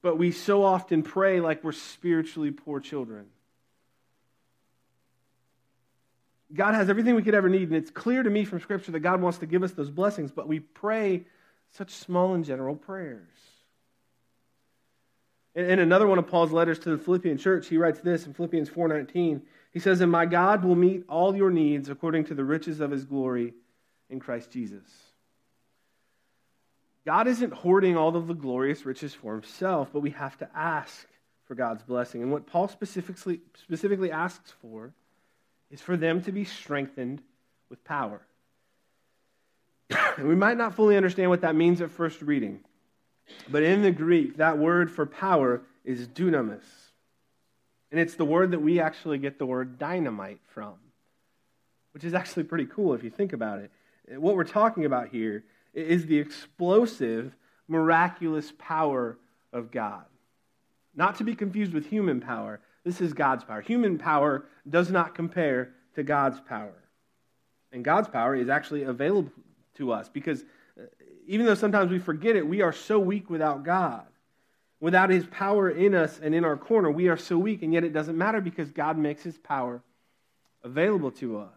but 0.03 0.19
we 0.19 0.33
so 0.33 0.63
often 0.63 1.03
pray 1.03 1.41
like 1.41 1.65
we're 1.65 1.73
spiritually 1.73 2.51
poor 2.51 2.81
children. 2.81 3.27
God 6.53 6.75
has 6.75 6.89
everything 6.89 7.15
we 7.15 7.23
could 7.23 7.35
ever 7.35 7.49
need, 7.49 7.69
and 7.69 7.77
it's 7.77 7.91
clear 7.91 8.23
to 8.23 8.31
me 8.31 8.45
from 8.45 8.61
Scripture 8.61 8.93
that 8.93 9.01
God 9.01 9.21
wants 9.21 9.39
to 9.39 9.47
give 9.47 9.63
us 9.63 9.73
those 9.73 9.91
blessings, 9.91 10.31
but 10.31 10.47
we 10.47 10.61
pray 10.61 11.25
such 11.73 11.91
small 11.91 12.35
and 12.35 12.45
general 12.45 12.77
prayers. 12.77 13.27
In, 15.55 15.79
another 15.79 16.07
one 16.07 16.19
of 16.19 16.27
Paul's 16.27 16.53
letters 16.53 16.79
to 16.81 16.91
the 16.91 16.99
Philippian 16.99 17.39
church, 17.39 17.69
he 17.69 17.77
writes 17.77 18.01
this 18.01 18.27
in 18.27 18.35
Philippians 18.35 18.71
4.19. 18.71 19.41
He 19.75 19.81
says, 19.81 20.01
And 20.01 20.11
my 20.11 20.25
God 20.25 20.65
will 20.65 20.77
meet 20.77 21.05
all 21.09 21.37
your 21.37 21.51
needs 21.51 21.91
according 21.91 22.27
to 22.27 22.35
the 22.35 22.45
riches 22.45 22.81
of 22.81 22.93
his 22.93 23.05
glory 23.05 23.53
in 24.09 24.21
Christ 24.21 24.53
Jesus. 24.53 24.85
God 27.05 27.27
isn't 27.27 27.53
hoarding 27.53 27.97
all 27.97 28.17
of 28.17 28.29
the 28.29 28.35
glorious 28.35 28.87
riches 28.87 29.13
for 29.13 29.33
himself, 29.33 29.91
but 29.93 30.01
we 30.01 30.11
have 30.11 30.39
to 30.39 30.49
ask 30.55 31.07
for 31.47 31.57
God's 31.57 31.83
blessing. 31.83 32.23
And 32.23 32.31
what 32.31 32.47
Paul 32.47 32.69
specifically, 32.69 33.41
specifically 33.55 34.11
asks 34.11 34.53
for 34.63 34.95
is 35.71 35.81
for 35.81 35.97
them 35.97 36.23
to 36.23 36.33
be 36.33 36.45
strengthened 36.45 37.21
with 37.69 37.85
power. 37.85 38.23
we 40.19 40.37
might 40.37 40.57
not 40.57 40.77
fully 40.77 40.97
understand 40.97 41.29
what 41.31 41.41
that 41.41 41.57
means 41.57 41.81
at 41.81 41.91
first 41.91 42.23
reading, 42.23 42.61
but 43.51 43.65
in 43.65 43.83
the 43.83 43.91
Greek, 43.91 44.37
that 44.37 44.57
word 44.57 44.91
for 44.91 45.05
power 45.05 45.63
is 45.85 46.07
dunamis. 46.07 46.63
And 47.95 48.01
it's 48.01 48.17
the 48.17 48.25
word 48.25 48.51
that 48.51 48.59
we 48.59 48.81
actually 48.81 49.19
get 49.19 49.39
the 49.39 49.47
word 49.47 49.79
dynamite 49.79 50.41
from, 50.53 50.75
which 51.93 52.03
is 52.03 52.13
actually 52.13 52.43
pretty 52.43 52.67
cool 52.67 52.93
if 52.93 53.05
you 53.05 53.11
think 53.11 53.33
about 53.33 53.61
it. 53.61 53.71
What 54.21 54.35
we're 54.35 54.43
talking 54.43 54.85
about 54.85 55.11
here 55.11 55.45
is 55.73 56.05
the 56.07 56.19
explosive, 56.19 57.37
miraculous 57.69 58.53
power 58.59 59.17
of 59.53 59.71
God. 59.71 60.07
Not 60.97 61.15
to 61.19 61.25
be 61.25 61.37
confused 61.37 61.73
with 61.73 61.87
human 61.87 62.21
power, 62.21 62.61
this 62.83 63.01
is 63.01 63.13
God's 63.13 63.45
power. 63.45 63.61
Human 63.61 63.97
power 63.97 64.47
does 64.69 64.91
not 64.91 65.15
compare 65.15 65.71
to 65.95 66.03
God's 66.03 66.41
power. 66.41 66.83
And 67.71 67.85
God's 67.85 68.09
power 68.09 68.35
is 68.35 68.49
actually 68.49 68.83
available 68.83 69.31
to 69.77 69.93
us 69.93 70.09
because 70.09 70.43
uh, 70.77 70.87
even 71.29 71.47
though 71.47 71.55
sometimes 71.55 71.93
we 71.93 72.01
forget 72.01 72.35
it, 72.35 72.45
we 72.45 72.61
are 72.61 72.73
so 72.73 72.99
weak 72.99 73.31
without 73.31 73.63
God. 73.63 74.07
Without 74.81 75.11
his 75.11 75.25
power 75.27 75.71
in 75.71 75.95
us 75.95 76.21
and 76.23 76.35
in 76.35 76.45
our 76.45 76.57
corner, 76.57 76.91
we 76.91 77.09
are 77.09 77.17
so 77.17 77.39
weak, 77.39 77.63
and 77.63 77.73
yet 77.73 77.85
it 77.85 77.93
doesn't 77.93 78.19
matter 78.19 78.41
because 78.41 78.71
God 78.71 78.99
makes 78.99 79.23
his 79.23 79.39
power 79.39 79.83
available 80.63 81.11
to 81.13 81.39
us. 81.39 81.49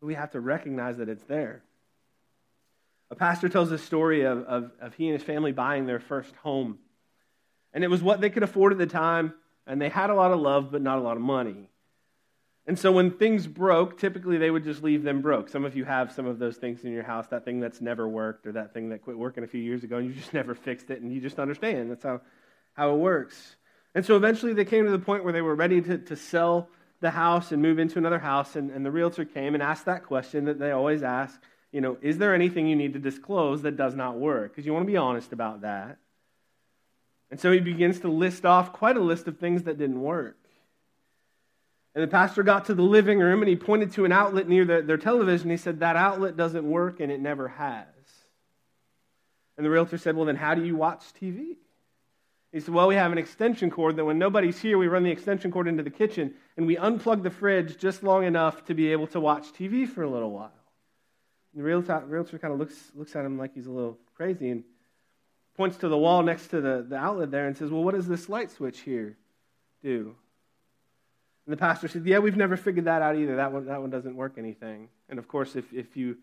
We 0.00 0.14
have 0.14 0.32
to 0.32 0.40
recognize 0.40 0.96
that 0.98 1.08
it's 1.08 1.22
there. 1.24 1.62
A 3.10 3.14
pastor 3.14 3.48
tells 3.48 3.70
a 3.70 3.78
story 3.78 4.22
of, 4.22 4.44
of, 4.44 4.70
of 4.80 4.94
he 4.94 5.06
and 5.08 5.18
his 5.18 5.22
family 5.22 5.52
buying 5.52 5.86
their 5.86 6.00
first 6.00 6.34
home. 6.36 6.78
And 7.72 7.84
it 7.84 7.88
was 7.88 8.02
what 8.02 8.20
they 8.20 8.30
could 8.30 8.42
afford 8.42 8.72
at 8.72 8.78
the 8.78 8.86
time, 8.86 9.34
and 9.66 9.80
they 9.80 9.88
had 9.88 10.10
a 10.10 10.14
lot 10.14 10.32
of 10.32 10.40
love, 10.40 10.72
but 10.72 10.82
not 10.82 10.98
a 10.98 11.02
lot 11.02 11.16
of 11.16 11.22
money. 11.22 11.68
And 12.66 12.78
so 12.78 12.92
when 12.92 13.10
things 13.10 13.46
broke, 13.46 13.98
typically 13.98 14.38
they 14.38 14.50
would 14.50 14.62
just 14.62 14.84
leave 14.84 15.02
them 15.02 15.20
broke. 15.20 15.48
Some 15.48 15.64
of 15.64 15.74
you 15.74 15.84
have 15.84 16.12
some 16.12 16.26
of 16.26 16.38
those 16.38 16.56
things 16.56 16.84
in 16.84 16.92
your 16.92 17.02
house, 17.02 17.26
that 17.28 17.44
thing 17.44 17.58
that's 17.58 17.80
never 17.80 18.08
worked, 18.08 18.46
or 18.46 18.52
that 18.52 18.72
thing 18.72 18.90
that 18.90 19.02
quit 19.02 19.18
working 19.18 19.42
a 19.42 19.48
few 19.48 19.60
years 19.60 19.82
ago, 19.82 19.96
and 19.96 20.06
you 20.06 20.14
just 20.20 20.32
never 20.32 20.54
fixed 20.54 20.90
it, 20.90 21.00
and 21.00 21.12
you 21.12 21.20
just 21.20 21.38
understand. 21.38 21.90
That's 21.90 22.04
how, 22.04 22.20
how 22.74 22.94
it 22.94 22.98
works. 22.98 23.56
And 23.94 24.06
so 24.06 24.16
eventually 24.16 24.54
they 24.54 24.64
came 24.64 24.84
to 24.84 24.90
the 24.90 24.98
point 24.98 25.24
where 25.24 25.32
they 25.32 25.42
were 25.42 25.56
ready 25.56 25.80
to, 25.82 25.98
to 25.98 26.16
sell 26.16 26.68
the 27.00 27.10
house 27.10 27.50
and 27.50 27.60
move 27.60 27.80
into 27.80 27.98
another 27.98 28.20
house, 28.20 28.54
and, 28.54 28.70
and 28.70 28.86
the 28.86 28.92
realtor 28.92 29.24
came 29.24 29.54
and 29.54 29.62
asked 29.62 29.86
that 29.86 30.06
question 30.06 30.44
that 30.44 30.60
they 30.60 30.70
always 30.70 31.02
ask, 31.02 31.40
you 31.72 31.80
know, 31.80 31.96
is 32.00 32.18
there 32.18 32.34
anything 32.34 32.68
you 32.68 32.76
need 32.76 32.92
to 32.92 33.00
disclose 33.00 33.62
that 33.62 33.76
does 33.76 33.94
not 33.96 34.18
work? 34.18 34.52
Because 34.52 34.66
you 34.66 34.72
want 34.72 34.86
to 34.86 34.92
be 34.92 34.96
honest 34.96 35.32
about 35.32 35.62
that. 35.62 35.98
And 37.30 37.40
so 37.40 37.50
he 37.50 37.60
begins 37.60 38.00
to 38.00 38.08
list 38.08 38.44
off 38.44 38.72
quite 38.72 38.96
a 38.96 39.00
list 39.00 39.26
of 39.26 39.38
things 39.38 39.64
that 39.64 39.78
didn't 39.78 40.00
work. 40.00 40.36
And 41.94 42.02
the 42.02 42.08
pastor 42.08 42.42
got 42.42 42.66
to 42.66 42.74
the 42.74 42.82
living 42.82 43.18
room 43.18 43.42
and 43.42 43.48
he 43.48 43.56
pointed 43.56 43.92
to 43.92 44.04
an 44.04 44.12
outlet 44.12 44.48
near 44.48 44.64
the, 44.64 44.80
their 44.80 44.96
television. 44.96 45.50
He 45.50 45.56
said, 45.56 45.80
That 45.80 45.96
outlet 45.96 46.36
doesn't 46.36 46.68
work 46.68 47.00
and 47.00 47.12
it 47.12 47.20
never 47.20 47.48
has. 47.48 47.86
And 49.56 49.66
the 49.66 49.70
realtor 49.70 49.98
said, 49.98 50.16
Well, 50.16 50.26
then 50.26 50.36
how 50.36 50.54
do 50.54 50.64
you 50.64 50.74
watch 50.74 51.02
TV? 51.20 51.56
He 52.50 52.60
said, 52.60 52.72
Well, 52.72 52.88
we 52.88 52.94
have 52.94 53.12
an 53.12 53.18
extension 53.18 53.70
cord 53.70 53.96
that 53.96 54.04
when 54.06 54.18
nobody's 54.18 54.58
here, 54.58 54.78
we 54.78 54.88
run 54.88 55.02
the 55.02 55.10
extension 55.10 55.50
cord 55.50 55.68
into 55.68 55.82
the 55.82 55.90
kitchen 55.90 56.34
and 56.56 56.66
we 56.66 56.76
unplug 56.76 57.22
the 57.22 57.30
fridge 57.30 57.76
just 57.76 58.02
long 58.02 58.24
enough 58.24 58.64
to 58.66 58.74
be 58.74 58.92
able 58.92 59.06
to 59.08 59.20
watch 59.20 59.52
TV 59.52 59.86
for 59.86 60.02
a 60.02 60.08
little 60.08 60.30
while. 60.30 60.52
And 61.52 61.60
the 61.60 61.66
realtor, 61.66 62.02
realtor 62.06 62.38
kind 62.38 62.54
of 62.54 62.58
looks, 62.58 62.76
looks 62.94 63.14
at 63.14 63.26
him 63.26 63.36
like 63.36 63.54
he's 63.54 63.66
a 63.66 63.70
little 63.70 63.98
crazy. 64.16 64.48
And 64.48 64.64
points 65.56 65.76
to 65.78 65.88
the 65.88 65.98
wall 65.98 66.22
next 66.22 66.48
to 66.48 66.62
the, 66.62 66.86
the 66.88 66.96
outlet 66.96 67.30
there 67.30 67.46
and 67.46 67.56
says, 67.56 67.70
Well, 67.70 67.84
what 67.84 67.94
does 67.94 68.08
this 68.08 68.30
light 68.30 68.50
switch 68.50 68.80
here 68.80 69.18
do? 69.82 70.14
And 71.46 71.52
the 71.52 71.56
pastor 71.56 71.88
said, 71.88 72.06
Yeah, 72.06 72.18
we've 72.18 72.36
never 72.36 72.56
figured 72.56 72.84
that 72.84 73.02
out 73.02 73.16
either. 73.16 73.36
That 73.36 73.52
one, 73.52 73.66
that 73.66 73.80
one 73.80 73.90
doesn't 73.90 74.16
work 74.16 74.34
anything. 74.38 74.88
And 75.08 75.18
of 75.18 75.28
course, 75.28 75.56
if, 75.56 75.72
if 75.72 75.96
you 75.96 76.16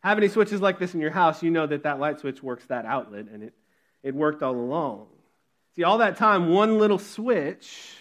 have 0.00 0.18
any 0.18 0.28
switches 0.28 0.60
like 0.60 0.78
this 0.78 0.94
in 0.94 1.00
your 1.00 1.10
house, 1.10 1.42
you 1.42 1.50
know 1.50 1.66
that 1.66 1.84
that 1.84 1.98
light 1.98 2.20
switch 2.20 2.42
works 2.42 2.64
that 2.66 2.84
outlet, 2.84 3.26
and 3.32 3.42
it, 3.42 3.54
it 4.02 4.14
worked 4.14 4.42
all 4.42 4.54
along. 4.54 5.06
See, 5.76 5.82
all 5.82 5.98
that 5.98 6.16
time, 6.16 6.50
one 6.50 6.78
little 6.78 6.98
switch, 6.98 7.96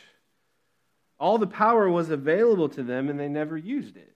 all 1.20 1.38
the 1.38 1.48
power 1.48 1.90
was 1.90 2.10
available 2.10 2.70
to 2.70 2.84
them, 2.84 3.10
and 3.10 3.20
they 3.20 3.30
never 3.30 3.58
used 3.58 3.96
it. 3.96 4.16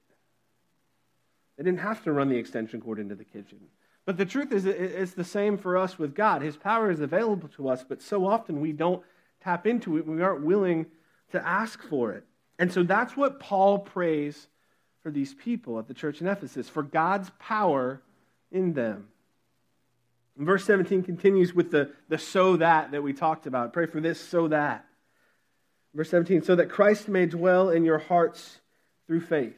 They 1.57 1.63
didn't 1.63 1.79
have 1.79 2.03
to 2.03 2.11
run 2.11 2.29
the 2.29 2.37
extension 2.37 2.81
cord 2.81 2.99
into 2.99 3.15
the 3.15 3.23
kitchen. 3.23 3.59
But 4.05 4.17
the 4.17 4.25
truth 4.25 4.51
is, 4.51 4.65
it's 4.65 5.13
the 5.13 5.23
same 5.23 5.57
for 5.57 5.77
us 5.77 5.97
with 5.97 6.15
God. 6.15 6.41
His 6.41 6.55
power 6.55 6.91
is 6.91 7.01
available 7.01 7.49
to 7.49 7.67
us, 7.67 7.83
but 7.87 8.01
so 8.01 8.25
often 8.25 8.61
we 8.61 8.71
don't 8.71 9.03
tap 9.41 9.67
into 9.67 9.97
it. 9.97 10.05
We 10.05 10.21
aren't 10.21 10.45
willing 10.45 10.85
to 11.31 11.45
ask 11.45 11.81
for 11.81 12.13
it. 12.13 12.25
And 12.59 12.71
so 12.71 12.83
that's 12.83 13.15
what 13.15 13.39
Paul 13.39 13.79
prays 13.79 14.47
for 15.03 15.11
these 15.11 15.33
people 15.33 15.79
at 15.79 15.87
the 15.87 15.93
church 15.93 16.21
in 16.21 16.27
Ephesus 16.27 16.67
for 16.67 16.83
God's 16.83 17.29
power 17.39 18.01
in 18.51 18.73
them. 18.73 19.07
And 20.37 20.45
verse 20.45 20.65
17 20.65 21.03
continues 21.03 21.53
with 21.53 21.71
the, 21.71 21.91
the 22.09 22.17
so 22.17 22.57
that 22.57 22.91
that 22.91 23.03
we 23.03 23.13
talked 23.13 23.47
about. 23.47 23.73
Pray 23.73 23.85
for 23.85 23.99
this, 23.99 24.19
so 24.19 24.47
that. 24.49 24.85
Verse 25.93 26.09
17, 26.09 26.43
so 26.43 26.55
that 26.55 26.69
Christ 26.69 27.07
may 27.07 27.25
dwell 27.25 27.69
in 27.69 27.83
your 27.83 27.97
hearts 27.97 28.59
through 29.07 29.21
faith. 29.21 29.57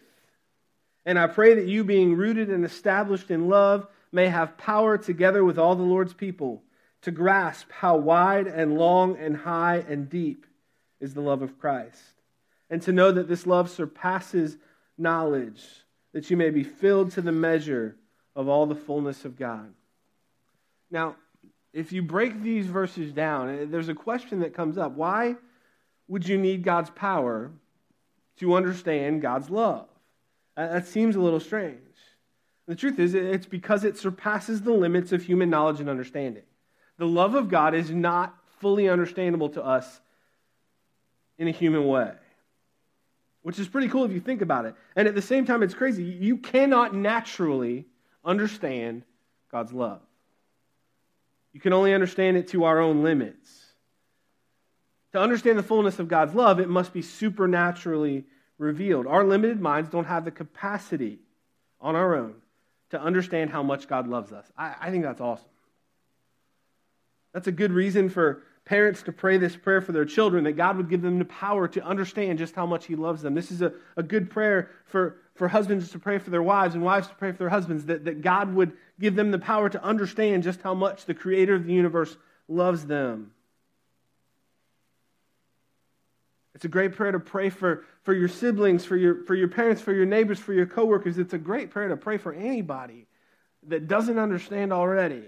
And 1.05 1.17
I 1.19 1.27
pray 1.27 1.55
that 1.55 1.67
you, 1.67 1.83
being 1.83 2.15
rooted 2.15 2.49
and 2.49 2.63
established 2.63 3.31
in 3.31 3.49
love, 3.49 3.87
may 4.11 4.27
have 4.27 4.57
power 4.57 4.97
together 4.97 5.43
with 5.43 5.57
all 5.57 5.75
the 5.75 5.83
Lord's 5.83 6.13
people 6.13 6.61
to 7.01 7.11
grasp 7.11 7.71
how 7.71 7.97
wide 7.97 8.47
and 8.47 8.77
long 8.77 9.17
and 9.17 9.35
high 9.35 9.83
and 9.87 10.09
deep 10.09 10.45
is 10.99 11.13
the 11.13 11.21
love 11.21 11.41
of 11.41 11.59
Christ, 11.59 12.01
and 12.69 12.81
to 12.83 12.91
know 12.91 13.11
that 13.11 13.27
this 13.27 13.47
love 13.47 13.69
surpasses 13.69 14.57
knowledge, 14.97 15.63
that 16.13 16.29
you 16.29 16.37
may 16.37 16.49
be 16.49 16.63
filled 16.63 17.11
to 17.11 17.21
the 17.21 17.31
measure 17.31 17.95
of 18.35 18.47
all 18.47 18.65
the 18.65 18.75
fullness 18.75 19.25
of 19.25 19.37
God. 19.37 19.73
Now, 20.91 21.15
if 21.73 21.91
you 21.91 22.01
break 22.01 22.41
these 22.41 22.67
verses 22.67 23.11
down, 23.11 23.49
eh, 23.49 23.65
there's 23.67 23.89
a 23.89 23.95
question 23.95 24.39
that 24.39 24.53
comes 24.53 24.77
up. 24.77 24.93
Why 24.93 25.35
would 26.07 26.27
you 26.27 26.37
need 26.37 26.63
God's 26.63 26.89
power 26.89 27.51
to 28.37 28.55
understand 28.55 29.21
God's 29.21 29.49
love? 29.49 29.87
That 30.55 30.87
seems 30.87 31.15
a 31.15 31.21
little 31.21 31.39
strange. 31.39 31.77
The 32.67 32.75
truth 32.75 32.99
is, 32.99 33.13
it's 33.13 33.45
because 33.45 33.83
it 33.83 33.97
surpasses 33.97 34.61
the 34.61 34.73
limits 34.73 35.11
of 35.11 35.23
human 35.23 35.49
knowledge 35.49 35.79
and 35.79 35.89
understanding. 35.89 36.43
The 36.97 37.07
love 37.07 37.33
of 37.33 37.49
God 37.49 37.73
is 37.73 37.89
not 37.89 38.35
fully 38.59 38.89
understandable 38.89 39.49
to 39.49 39.63
us 39.63 40.01
in 41.37 41.47
a 41.47 41.51
human 41.51 41.87
way, 41.87 42.11
which 43.41 43.59
is 43.59 43.67
pretty 43.67 43.87
cool 43.87 44.05
if 44.05 44.11
you 44.11 44.19
think 44.19 44.41
about 44.41 44.65
it. 44.65 44.75
And 44.95 45.07
at 45.07 45.15
the 45.15 45.21
same 45.21 45.45
time, 45.45 45.63
it's 45.63 45.73
crazy. 45.73 46.03
You 46.03 46.37
cannot 46.37 46.93
naturally 46.93 47.85
understand 48.23 49.03
God's 49.51 49.73
love. 49.73 50.01
You 51.53 51.59
can 51.59 51.73
only 51.73 51.93
understand 51.93 52.37
it 52.37 52.49
to 52.49 52.65
our 52.65 52.79
own 52.79 53.03
limits. 53.03 53.65
To 55.13 55.19
understand 55.19 55.57
the 55.57 55.63
fullness 55.63 55.97
of 55.99 56.07
God's 56.07 56.35
love, 56.35 56.59
it 56.59 56.69
must 56.69 56.93
be 56.93 57.01
supernaturally 57.01 58.25
revealed. 58.57 59.07
Our 59.07 59.23
limited 59.23 59.59
minds 59.59 59.89
don't 59.89 60.05
have 60.05 60.25
the 60.25 60.31
capacity 60.31 61.19
on 61.81 61.95
our 61.95 62.15
own 62.15 62.35
to 62.91 63.01
understand 63.01 63.49
how 63.49 63.63
much 63.63 63.87
God 63.87 64.07
loves 64.07 64.31
us. 64.31 64.45
I, 64.57 64.75
I 64.79 64.91
think 64.91 65.03
that's 65.03 65.21
awesome. 65.21 65.49
That's 67.33 67.47
a 67.47 67.51
good 67.51 67.71
reason 67.71 68.09
for 68.09 68.43
parents 68.69 69.01
to 69.01 69.11
pray 69.11 69.39
this 69.39 69.55
prayer 69.55 69.81
for 69.81 69.93
their 69.93 70.05
children, 70.05 70.43
that 70.43 70.51
God 70.51 70.77
would 70.77 70.91
give 70.91 71.01
them 71.01 71.17
the 71.17 71.25
power 71.25 71.67
to 71.67 71.83
understand 71.83 72.37
just 72.37 72.53
how 72.53 72.67
much 72.67 72.85
He 72.85 72.95
loves 72.95 73.23
them. 73.23 73.33
This 73.33 73.49
is 73.49 73.63
a, 73.63 73.73
a 73.97 74.03
good 74.03 74.29
prayer 74.29 74.69
for, 74.85 75.17
for 75.33 75.47
husbands 75.47 75.91
to 75.91 75.97
pray 75.97 76.19
for 76.19 76.29
their 76.29 76.43
wives 76.43 76.75
and 76.75 76.83
wives 76.83 77.07
to 77.07 77.15
pray 77.15 77.31
for 77.31 77.39
their 77.39 77.49
husbands, 77.49 77.85
that, 77.85 78.05
that 78.05 78.21
God 78.21 78.53
would 78.53 78.73
give 78.99 79.15
them 79.15 79.31
the 79.31 79.39
power 79.39 79.69
to 79.69 79.83
understand 79.83 80.43
just 80.43 80.61
how 80.61 80.75
much 80.75 81.05
the 81.05 81.15
Creator 81.15 81.55
of 81.55 81.65
the 81.65 81.73
universe 81.73 82.15
loves 82.47 82.85
them. 82.85 83.31
It's 86.53 86.65
a 86.65 86.67
great 86.67 86.93
prayer 86.93 87.11
to 87.11 87.19
pray 87.19 87.49
for, 87.49 87.85
for 88.03 88.13
your 88.13 88.27
siblings, 88.27 88.85
for 88.85 88.97
your, 88.97 89.23
for 89.25 89.33
your 89.33 89.47
parents, 89.47 89.81
for 89.81 89.93
your 89.93 90.05
neighbors, 90.05 90.37
for 90.37 90.53
your 90.53 90.67
coworkers. 90.67 91.17
It's 91.17 91.33
a 91.33 91.39
great 91.39 91.71
prayer 91.71 91.87
to 91.87 91.97
pray 91.97 92.17
for 92.17 92.33
anybody 92.33 93.07
that 93.67 93.87
doesn't 93.87 94.19
understand 94.19 94.71
already, 94.71 95.23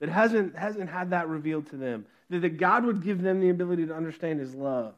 that 0.00 0.08
hasn't, 0.08 0.56
hasn't 0.56 0.90
had 0.90 1.10
that 1.10 1.28
revealed 1.28 1.68
to 1.70 1.76
them 1.76 2.06
that, 2.30 2.40
that 2.40 2.58
God 2.58 2.84
would 2.84 3.02
give 3.02 3.22
them 3.22 3.40
the 3.40 3.50
ability 3.50 3.86
to 3.86 3.94
understand 3.94 4.40
His 4.40 4.54
love. 4.54 4.94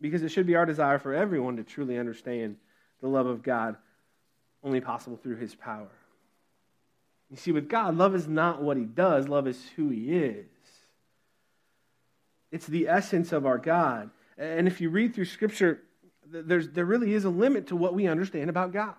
Because 0.00 0.22
it 0.22 0.30
should 0.30 0.46
be 0.46 0.56
our 0.56 0.66
desire 0.66 0.98
for 0.98 1.14
everyone 1.14 1.56
to 1.56 1.64
truly 1.64 1.98
understand 1.98 2.56
the 3.00 3.08
love 3.08 3.26
of 3.26 3.42
God, 3.42 3.76
only 4.62 4.80
possible 4.80 5.16
through 5.16 5.36
His 5.36 5.54
power. 5.54 5.90
You 7.30 7.36
see, 7.36 7.52
with 7.52 7.68
God, 7.68 7.96
love 7.96 8.14
is 8.14 8.28
not 8.28 8.62
what 8.62 8.76
He 8.76 8.84
does, 8.84 9.28
love 9.28 9.46
is 9.46 9.62
who 9.76 9.88
He 9.88 10.14
is. 10.14 10.46
It's 12.50 12.66
the 12.66 12.88
essence 12.88 13.32
of 13.32 13.46
our 13.46 13.58
God. 13.58 14.10
And 14.38 14.66
if 14.66 14.80
you 14.80 14.90
read 14.90 15.14
through 15.14 15.24
Scripture, 15.26 15.80
there's, 16.26 16.68
there 16.68 16.84
really 16.84 17.12
is 17.14 17.24
a 17.24 17.30
limit 17.30 17.68
to 17.68 17.76
what 17.76 17.94
we 17.94 18.06
understand 18.06 18.50
about 18.50 18.72
God. 18.72 18.94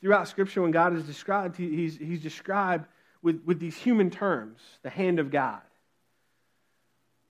Throughout 0.00 0.28
Scripture, 0.28 0.62
when 0.62 0.72
God 0.72 0.96
is 0.96 1.04
described, 1.04 1.56
he's, 1.56 1.96
he's 1.96 2.20
described 2.20 2.86
with, 3.22 3.42
with 3.44 3.60
these 3.60 3.76
human 3.76 4.10
terms 4.10 4.60
the 4.82 4.90
hand 4.90 5.18
of 5.18 5.30
God 5.30 5.62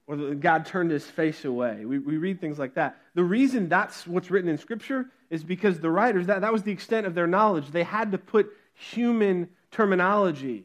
or 0.06 0.34
God 0.34 0.66
turned 0.66 0.90
his 0.90 1.04
face 1.06 1.44
away. 1.44 1.84
We, 1.84 1.98
we 1.98 2.16
read 2.16 2.40
things 2.40 2.58
like 2.58 2.74
that. 2.74 2.98
The 3.14 3.24
reason 3.24 3.68
that's 3.68 4.06
what's 4.06 4.30
written 4.30 4.50
in 4.50 4.58
Scripture 4.58 5.06
is 5.30 5.44
because 5.44 5.78
the 5.78 5.90
writers, 5.90 6.26
that, 6.26 6.40
that 6.40 6.52
was 6.52 6.62
the 6.62 6.72
extent 6.72 7.06
of 7.06 7.14
their 7.14 7.26
knowledge. 7.26 7.68
They 7.70 7.84
had 7.84 8.12
to 8.12 8.18
put 8.18 8.50
human 8.74 9.48
terminology 9.70 10.64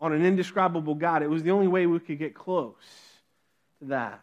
on 0.00 0.12
an 0.12 0.24
indescribable 0.24 0.94
God. 0.94 1.22
It 1.22 1.30
was 1.30 1.42
the 1.42 1.50
only 1.50 1.68
way 1.68 1.86
we 1.86 1.98
could 2.00 2.18
get 2.18 2.34
close 2.34 2.74
to 3.80 3.86
that. 3.86 4.20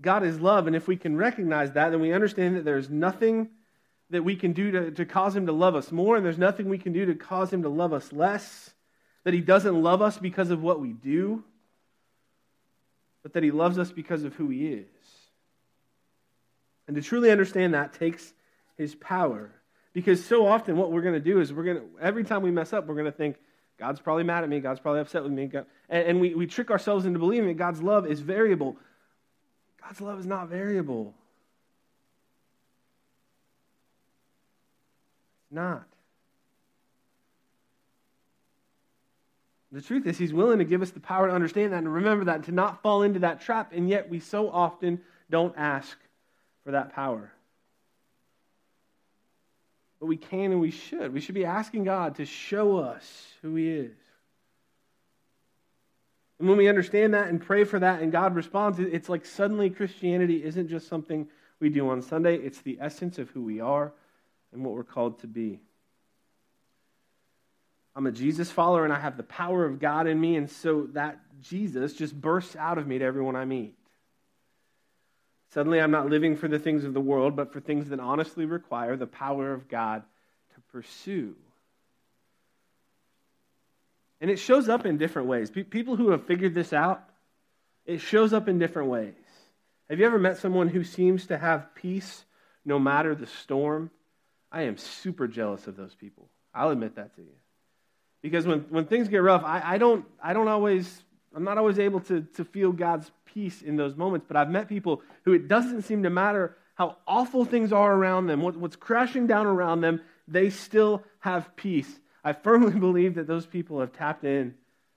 God 0.00 0.24
is 0.24 0.40
love, 0.40 0.66
and 0.66 0.74
if 0.74 0.88
we 0.88 0.96
can 0.96 1.16
recognize 1.16 1.72
that, 1.72 1.90
then 1.90 2.00
we 2.00 2.12
understand 2.12 2.56
that 2.56 2.64
there's 2.64 2.90
nothing 2.90 3.50
that 4.12 4.22
we 4.22 4.36
can 4.36 4.52
do 4.52 4.70
to, 4.70 4.90
to 4.92 5.04
cause 5.04 5.34
him 5.34 5.46
to 5.46 5.52
love 5.52 5.74
us 5.74 5.90
more, 5.90 6.16
and 6.16 6.24
there's 6.24 6.38
nothing 6.38 6.68
we 6.68 6.78
can 6.78 6.92
do 6.92 7.06
to 7.06 7.14
cause 7.14 7.52
him 7.52 7.62
to 7.62 7.68
love 7.68 7.92
us 7.92 8.12
less 8.12 8.70
that 9.24 9.34
he 9.34 9.40
doesn't 9.40 9.82
love 9.82 10.02
us 10.02 10.18
because 10.18 10.50
of 10.50 10.62
what 10.62 10.80
we 10.80 10.92
do, 10.92 11.42
but 13.22 13.32
that 13.32 13.42
he 13.42 13.50
loves 13.50 13.78
us 13.78 13.90
because 13.90 14.24
of 14.24 14.34
who 14.34 14.48
he 14.48 14.66
is. 14.66 14.86
And 16.86 16.96
to 16.96 17.02
truly 17.02 17.30
understand 17.30 17.74
that 17.74 17.94
takes 17.94 18.32
his 18.76 18.94
power. 18.94 19.50
Because 19.92 20.24
so 20.24 20.46
often 20.46 20.76
what 20.76 20.90
we're 20.90 21.02
going 21.02 21.14
to 21.14 21.20
do 21.20 21.40
is 21.40 21.52
we're 21.52 21.64
going 21.64 21.76
to, 21.78 21.84
every 22.00 22.24
time 22.24 22.42
we 22.42 22.50
mess 22.50 22.72
up, 22.72 22.86
we're 22.86 22.94
going 22.94 23.06
to 23.06 23.12
think, 23.12 23.36
God's 23.78 24.00
probably 24.00 24.24
mad 24.24 24.42
at 24.42 24.50
me, 24.50 24.60
God's 24.60 24.80
probably 24.80 25.00
upset 25.00 25.22
with 25.22 25.32
me. 25.32 25.50
And, 25.88 26.06
and 26.06 26.20
we, 26.20 26.34
we 26.34 26.46
trick 26.46 26.70
ourselves 26.70 27.06
into 27.06 27.18
believing 27.18 27.48
that 27.48 27.56
God's 27.56 27.82
love 27.82 28.06
is 28.06 28.20
variable. 28.20 28.76
God's 29.82 30.00
love 30.00 30.18
is 30.18 30.26
not 30.26 30.48
variable. 30.48 31.14
Not. 35.52 35.86
The 39.72 39.80
truth 39.80 40.06
is, 40.06 40.18
He's 40.18 40.34
willing 40.34 40.58
to 40.58 40.64
give 40.64 40.82
us 40.82 40.90
the 40.90 41.00
power 41.00 41.28
to 41.28 41.34
understand 41.34 41.72
that 41.72 41.78
and 41.78 41.92
remember 41.92 42.26
that, 42.26 42.36
and 42.36 42.44
to 42.44 42.52
not 42.52 42.82
fall 42.82 43.02
into 43.02 43.20
that 43.20 43.40
trap, 43.40 43.72
and 43.74 43.88
yet 43.88 44.10
we 44.10 44.20
so 44.20 44.50
often 44.50 45.00
don't 45.30 45.54
ask 45.56 45.96
for 46.64 46.72
that 46.72 46.92
power. 46.94 47.32
But 49.98 50.06
we 50.06 50.18
can 50.18 50.52
and 50.52 50.60
we 50.60 50.70
should. 50.70 51.14
We 51.14 51.20
should 51.20 51.34
be 51.34 51.46
asking 51.46 51.84
God 51.84 52.16
to 52.16 52.26
show 52.26 52.78
us 52.78 53.26
who 53.40 53.54
He 53.54 53.70
is. 53.70 53.96
And 56.38 56.48
when 56.48 56.58
we 56.58 56.68
understand 56.68 57.14
that 57.14 57.28
and 57.28 57.40
pray 57.40 57.64
for 57.64 57.78
that 57.78 58.02
and 58.02 58.10
God 58.10 58.34
responds, 58.34 58.80
it's 58.80 59.08
like 59.08 59.24
suddenly 59.24 59.70
Christianity 59.70 60.44
isn't 60.44 60.68
just 60.68 60.88
something 60.88 61.28
we 61.60 61.70
do 61.70 61.88
on 61.88 62.02
Sunday, 62.02 62.36
it's 62.36 62.60
the 62.60 62.78
essence 62.80 63.18
of 63.18 63.30
who 63.30 63.42
we 63.42 63.60
are 63.60 63.92
and 64.52 64.64
what 64.64 64.74
we're 64.74 64.84
called 64.84 65.20
to 65.20 65.26
be. 65.26 65.60
I'm 67.94 68.06
a 68.06 68.12
Jesus 68.12 68.50
follower 68.50 68.84
and 68.84 68.92
I 68.92 68.98
have 68.98 69.16
the 69.16 69.22
power 69.22 69.64
of 69.64 69.78
God 69.78 70.06
in 70.06 70.20
me, 70.20 70.36
and 70.36 70.50
so 70.50 70.88
that 70.92 71.18
Jesus 71.42 71.92
just 71.92 72.18
bursts 72.18 72.56
out 72.56 72.78
of 72.78 72.86
me 72.86 72.98
to 72.98 73.04
everyone 73.04 73.36
I 73.36 73.44
meet. 73.44 73.74
Suddenly, 75.52 75.80
I'm 75.80 75.90
not 75.90 76.08
living 76.08 76.36
for 76.36 76.48
the 76.48 76.58
things 76.58 76.84
of 76.84 76.94
the 76.94 77.00
world, 77.00 77.36
but 77.36 77.52
for 77.52 77.60
things 77.60 77.90
that 77.90 78.00
honestly 78.00 78.46
require 78.46 78.96
the 78.96 79.06
power 79.06 79.52
of 79.52 79.68
God 79.68 80.02
to 80.54 80.60
pursue. 80.72 81.34
And 84.22 84.30
it 84.30 84.38
shows 84.38 84.70
up 84.70 84.86
in 84.86 84.96
different 84.96 85.28
ways. 85.28 85.50
People 85.50 85.96
who 85.96 86.10
have 86.10 86.26
figured 86.26 86.54
this 86.54 86.72
out, 86.72 87.02
it 87.84 88.00
shows 88.00 88.32
up 88.32 88.48
in 88.48 88.58
different 88.58 88.88
ways. 88.88 89.14
Have 89.90 89.98
you 89.98 90.06
ever 90.06 90.18
met 90.18 90.38
someone 90.38 90.68
who 90.68 90.84
seems 90.84 91.26
to 91.26 91.36
have 91.36 91.74
peace 91.74 92.24
no 92.64 92.78
matter 92.78 93.14
the 93.14 93.26
storm? 93.26 93.90
I 94.52 94.62
am 94.62 94.76
super 94.76 95.26
jealous 95.26 95.66
of 95.66 95.76
those 95.76 95.94
people. 95.94 96.28
I'll 96.54 96.70
admit 96.70 96.96
that 96.96 97.16
to 97.16 97.22
you. 97.22 97.32
Because 98.20 98.46
when, 98.46 98.60
when 98.68 98.84
things 98.84 99.08
get 99.08 99.18
rough, 99.18 99.42
I, 99.44 99.62
I, 99.64 99.78
don't, 99.78 100.04
I 100.22 100.34
don't 100.34 100.46
always, 100.46 101.02
I'm 101.34 101.42
not 101.42 101.56
always 101.56 101.78
able 101.78 102.00
to, 102.00 102.20
to 102.36 102.44
feel 102.44 102.70
God's 102.70 103.10
peace 103.24 103.62
in 103.62 103.76
those 103.76 103.96
moments. 103.96 104.26
But 104.28 104.36
I've 104.36 104.50
met 104.50 104.68
people 104.68 105.02
who 105.24 105.32
it 105.32 105.48
doesn't 105.48 105.82
seem 105.82 106.02
to 106.02 106.10
matter 106.10 106.56
how 106.74 106.98
awful 107.06 107.44
things 107.44 107.72
are 107.72 107.94
around 107.94 108.26
them, 108.26 108.42
what, 108.42 108.56
what's 108.56 108.76
crashing 108.76 109.26
down 109.26 109.46
around 109.46 109.80
them, 109.80 110.00
they 110.28 110.50
still 110.50 111.02
have 111.20 111.54
peace. 111.56 111.88
I 112.22 112.32
firmly 112.32 112.72
believe 112.78 113.14
that 113.16 113.26
those 113.26 113.46
people 113.46 113.80
have 113.80 113.92
tapped 113.92 114.24
in 114.24 114.54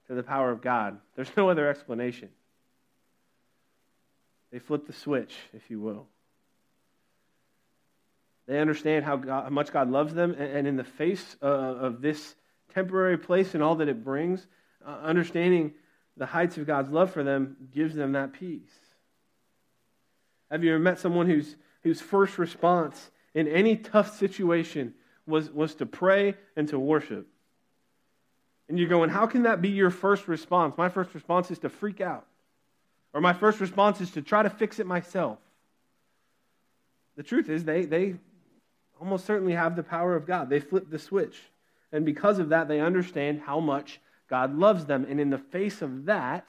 to 0.07 0.13
the 0.13 0.23
power 0.23 0.51
of 0.51 0.61
God. 0.61 0.99
There's 1.15 1.35
no 1.35 1.49
other 1.49 1.67
explanation. 1.67 2.29
They 4.51 4.59
flip 4.59 4.85
the 4.87 4.93
switch, 4.93 5.35
if 5.53 5.69
you 5.69 5.79
will. 5.79 6.07
They 8.47 8.59
understand 8.59 9.05
how, 9.05 9.17
God, 9.17 9.43
how 9.43 9.49
much 9.49 9.71
God 9.71 9.89
loves 9.89 10.13
them, 10.13 10.31
and, 10.31 10.57
and 10.57 10.67
in 10.67 10.75
the 10.75 10.83
face 10.83 11.35
of 11.41 12.01
this 12.01 12.35
temporary 12.73 13.17
place 13.17 13.53
and 13.53 13.63
all 13.63 13.75
that 13.75 13.87
it 13.87 14.03
brings, 14.03 14.45
uh, 14.85 14.97
understanding 15.01 15.73
the 16.17 16.25
heights 16.25 16.57
of 16.57 16.67
God's 16.67 16.89
love 16.89 17.11
for 17.11 17.23
them 17.23 17.55
gives 17.73 17.95
them 17.95 18.11
that 18.11 18.33
peace. 18.33 18.71
Have 20.51 20.63
you 20.63 20.71
ever 20.71 20.79
met 20.79 20.99
someone 20.99 21.27
whose, 21.27 21.55
whose 21.83 22.01
first 22.01 22.37
response 22.37 23.11
in 23.33 23.47
any 23.47 23.75
tough 23.75 24.17
situation 24.17 24.93
was, 25.25 25.49
was 25.49 25.75
to 25.75 25.85
pray 25.85 26.35
and 26.55 26.67
to 26.69 26.79
worship? 26.79 27.27
And 28.69 28.79
you're 28.79 28.89
going, 28.89 29.09
how 29.09 29.25
can 29.25 29.43
that 29.43 29.61
be 29.61 29.69
your 29.69 29.89
first 29.89 30.27
response? 30.27 30.77
My 30.77 30.89
first 30.89 31.13
response 31.13 31.51
is 31.51 31.59
to 31.59 31.69
freak 31.69 32.01
out. 32.01 32.25
Or 33.13 33.21
my 33.21 33.33
first 33.33 33.59
response 33.59 34.01
is 34.01 34.11
to 34.11 34.21
try 34.21 34.43
to 34.43 34.49
fix 34.49 34.79
it 34.79 34.85
myself. 34.85 35.39
The 37.15 37.23
truth 37.23 37.49
is, 37.49 37.63
they, 37.63 37.85
they 37.85 38.15
almost 38.99 39.25
certainly 39.25 39.53
have 39.53 39.75
the 39.75 39.83
power 39.83 40.15
of 40.15 40.25
God. 40.25 40.49
They 40.49 40.59
flip 40.59 40.89
the 40.89 40.99
switch. 40.99 41.37
And 41.91 42.05
because 42.05 42.39
of 42.39 42.49
that, 42.49 42.67
they 42.67 42.79
understand 42.79 43.41
how 43.41 43.59
much 43.59 43.99
God 44.29 44.57
loves 44.57 44.85
them. 44.85 45.05
And 45.09 45.19
in 45.19 45.29
the 45.29 45.37
face 45.37 45.81
of 45.81 46.05
that, 46.05 46.47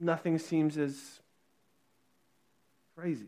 nothing 0.00 0.38
seems 0.38 0.76
as 0.76 1.20
crazy. 2.96 3.26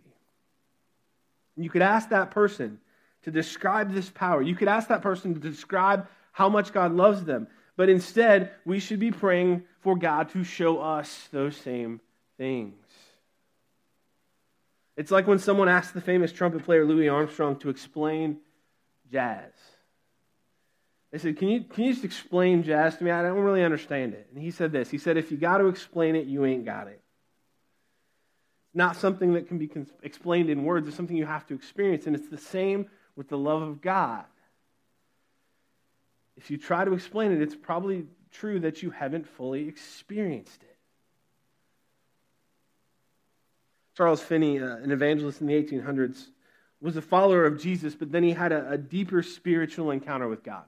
You 1.56 1.70
could 1.70 1.83
ask 1.83 2.09
that 2.09 2.30
person 2.30 2.80
to 3.22 3.30
describe 3.30 3.92
this 3.92 4.11
power. 4.11 4.42
You 4.42 4.54
could 4.54 4.68
ask 4.68 4.88
that 4.88 5.02
person 5.02 5.35
to 5.35 5.40
describe 5.40 6.09
how 6.33 6.48
much 6.48 6.72
God 6.72 6.92
loves 6.92 7.24
them. 7.24 7.48
But 7.76 7.88
instead, 7.88 8.52
we 8.64 8.80
should 8.80 8.98
be 8.98 9.11
praying 9.11 9.64
for 9.80 9.96
God 9.96 10.30
to 10.30 10.44
show 10.44 10.78
us 10.80 11.28
those 11.33 11.56
same 11.56 12.00
things. 12.37 12.74
It's 15.00 15.10
like 15.10 15.26
when 15.26 15.38
someone 15.38 15.70
asked 15.70 15.94
the 15.94 16.02
famous 16.02 16.30
trumpet 16.30 16.62
player 16.62 16.84
Louis 16.84 17.08
Armstrong 17.08 17.56
to 17.60 17.70
explain 17.70 18.36
jazz. 19.10 19.50
They 21.10 21.16
said, 21.16 21.38
can 21.38 21.48
you, 21.48 21.62
can 21.62 21.84
you 21.84 21.94
just 21.94 22.04
explain 22.04 22.62
jazz 22.62 22.98
to 22.98 23.04
me? 23.04 23.10
I 23.10 23.22
don't 23.22 23.38
really 23.38 23.64
understand 23.64 24.12
it. 24.12 24.28
And 24.30 24.42
he 24.42 24.50
said 24.50 24.72
this 24.72 24.90
He 24.90 24.98
said, 24.98 25.16
If 25.16 25.30
you 25.30 25.38
got 25.38 25.56
to 25.56 25.68
explain 25.68 26.16
it, 26.16 26.26
you 26.26 26.44
ain't 26.44 26.66
got 26.66 26.86
it. 26.86 27.00
It's 28.66 28.74
not 28.74 28.94
something 28.94 29.32
that 29.32 29.48
can 29.48 29.56
be 29.56 29.70
explained 30.02 30.50
in 30.50 30.64
words, 30.64 30.86
it's 30.86 30.98
something 30.98 31.16
you 31.16 31.24
have 31.24 31.46
to 31.46 31.54
experience. 31.54 32.06
And 32.06 32.14
it's 32.14 32.28
the 32.28 32.36
same 32.36 32.90
with 33.16 33.30
the 33.30 33.38
love 33.38 33.62
of 33.62 33.80
God. 33.80 34.26
If 36.36 36.50
you 36.50 36.58
try 36.58 36.84
to 36.84 36.92
explain 36.92 37.32
it, 37.32 37.40
it's 37.40 37.56
probably 37.56 38.04
true 38.32 38.60
that 38.60 38.82
you 38.82 38.90
haven't 38.90 39.26
fully 39.26 39.66
experienced 39.66 40.62
it. 40.62 40.69
Charles 44.00 44.22
Finney, 44.22 44.58
uh, 44.58 44.76
an 44.76 44.92
evangelist 44.92 45.42
in 45.42 45.46
the 45.46 45.62
1800s, 45.62 46.28
was 46.80 46.96
a 46.96 47.02
follower 47.02 47.44
of 47.44 47.60
Jesus, 47.60 47.94
but 47.94 48.10
then 48.10 48.22
he 48.22 48.32
had 48.32 48.50
a, 48.50 48.70
a 48.70 48.78
deeper 48.78 49.22
spiritual 49.22 49.90
encounter 49.90 50.26
with 50.26 50.42
God. 50.42 50.64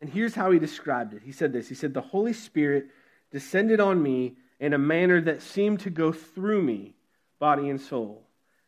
And 0.00 0.08
here's 0.08 0.34
how 0.34 0.50
he 0.52 0.58
described 0.58 1.12
it. 1.12 1.20
He 1.22 1.32
said 1.32 1.52
this 1.52 1.68
He 1.68 1.74
said, 1.74 1.92
The 1.92 2.00
Holy 2.00 2.32
Spirit 2.32 2.86
descended 3.30 3.78
on 3.78 4.02
me 4.02 4.36
in 4.58 4.72
a 4.72 4.78
manner 4.78 5.20
that 5.20 5.42
seemed 5.42 5.80
to 5.80 5.90
go 5.90 6.12
through 6.12 6.62
me, 6.62 6.94
body 7.38 7.68
and 7.68 7.78
soul. 7.78 8.22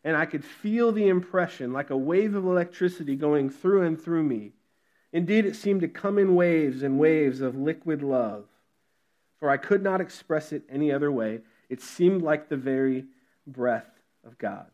And 0.05 0.15
I 0.15 0.27
could 0.27 0.45
feel 0.45 0.93
the 0.93 1.09
impression 1.09 1.73
like 1.73 1.89
a 1.89 1.97
wave 1.97 2.35
of 2.35 2.45
electricity 2.45 3.17
going 3.17 3.49
through 3.49 3.85
and 3.85 3.99
through 3.99 4.25
me. 4.25 4.53
Indeed, 5.15 5.47
it 5.47 5.57
seemed 5.57 5.81
to 5.81 5.89
come 5.89 6.19
in 6.19 6.35
waves 6.35 6.83
and 6.83 6.99
waves 6.99 7.41
of 7.41 7.57
liquid 7.57 8.03
love. 8.03 8.45
For 9.41 9.49
I 9.49 9.57
could 9.57 9.83
not 9.83 10.03
express 10.03 10.53
it 10.53 10.65
any 10.69 10.93
other 10.93 11.11
way. 11.11 11.41
It 11.69 11.83
seemed 11.83 12.23
like 12.23 12.49
the 12.49 12.57
very 12.57 13.05
breath 13.47 13.91
of 14.25 14.39
God. 14.39 14.67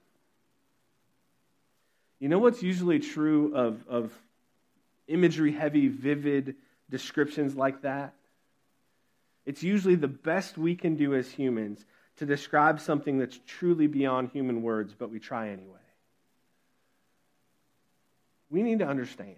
You 2.20 2.28
know 2.28 2.38
what's 2.38 2.62
usually 2.62 3.00
true 3.00 3.54
of, 3.54 3.86
of 3.88 4.12
imagery 5.08 5.52
heavy, 5.52 5.88
vivid 5.88 6.56
descriptions 6.88 7.54
like 7.54 7.82
that? 7.82 8.14
It's 9.44 9.62
usually 9.62 9.96
the 9.96 10.08
best 10.08 10.56
we 10.56 10.74
can 10.74 10.96
do 10.96 11.14
as 11.14 11.30
humans 11.30 11.84
to 12.16 12.26
describe 12.26 12.80
something 12.80 13.18
that's 13.18 13.38
truly 13.46 13.86
beyond 13.86 14.30
human 14.30 14.62
words, 14.62 14.94
but 14.96 15.10
we 15.10 15.18
try 15.18 15.48
anyway. 15.48 15.78
We 18.48 18.62
need 18.62 18.78
to 18.78 18.86
understand 18.86 19.36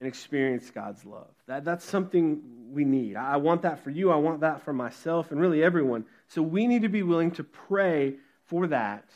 and 0.00 0.08
experience 0.08 0.70
God's 0.70 1.04
love. 1.04 1.30
That, 1.46 1.64
that's 1.64 1.84
something 1.84 2.42
we 2.70 2.84
need. 2.84 3.16
I 3.16 3.36
want 3.36 3.62
that 3.62 3.82
for 3.82 3.90
you. 3.90 4.10
I 4.10 4.16
want 4.16 4.40
that 4.40 4.62
for 4.62 4.72
myself 4.72 5.30
and 5.30 5.40
really 5.40 5.62
everyone. 5.62 6.04
So 6.28 6.42
we 6.42 6.66
need 6.66 6.82
to 6.82 6.88
be 6.88 7.02
willing 7.02 7.32
to 7.32 7.44
pray 7.44 8.14
for 8.46 8.66
that 8.68 9.08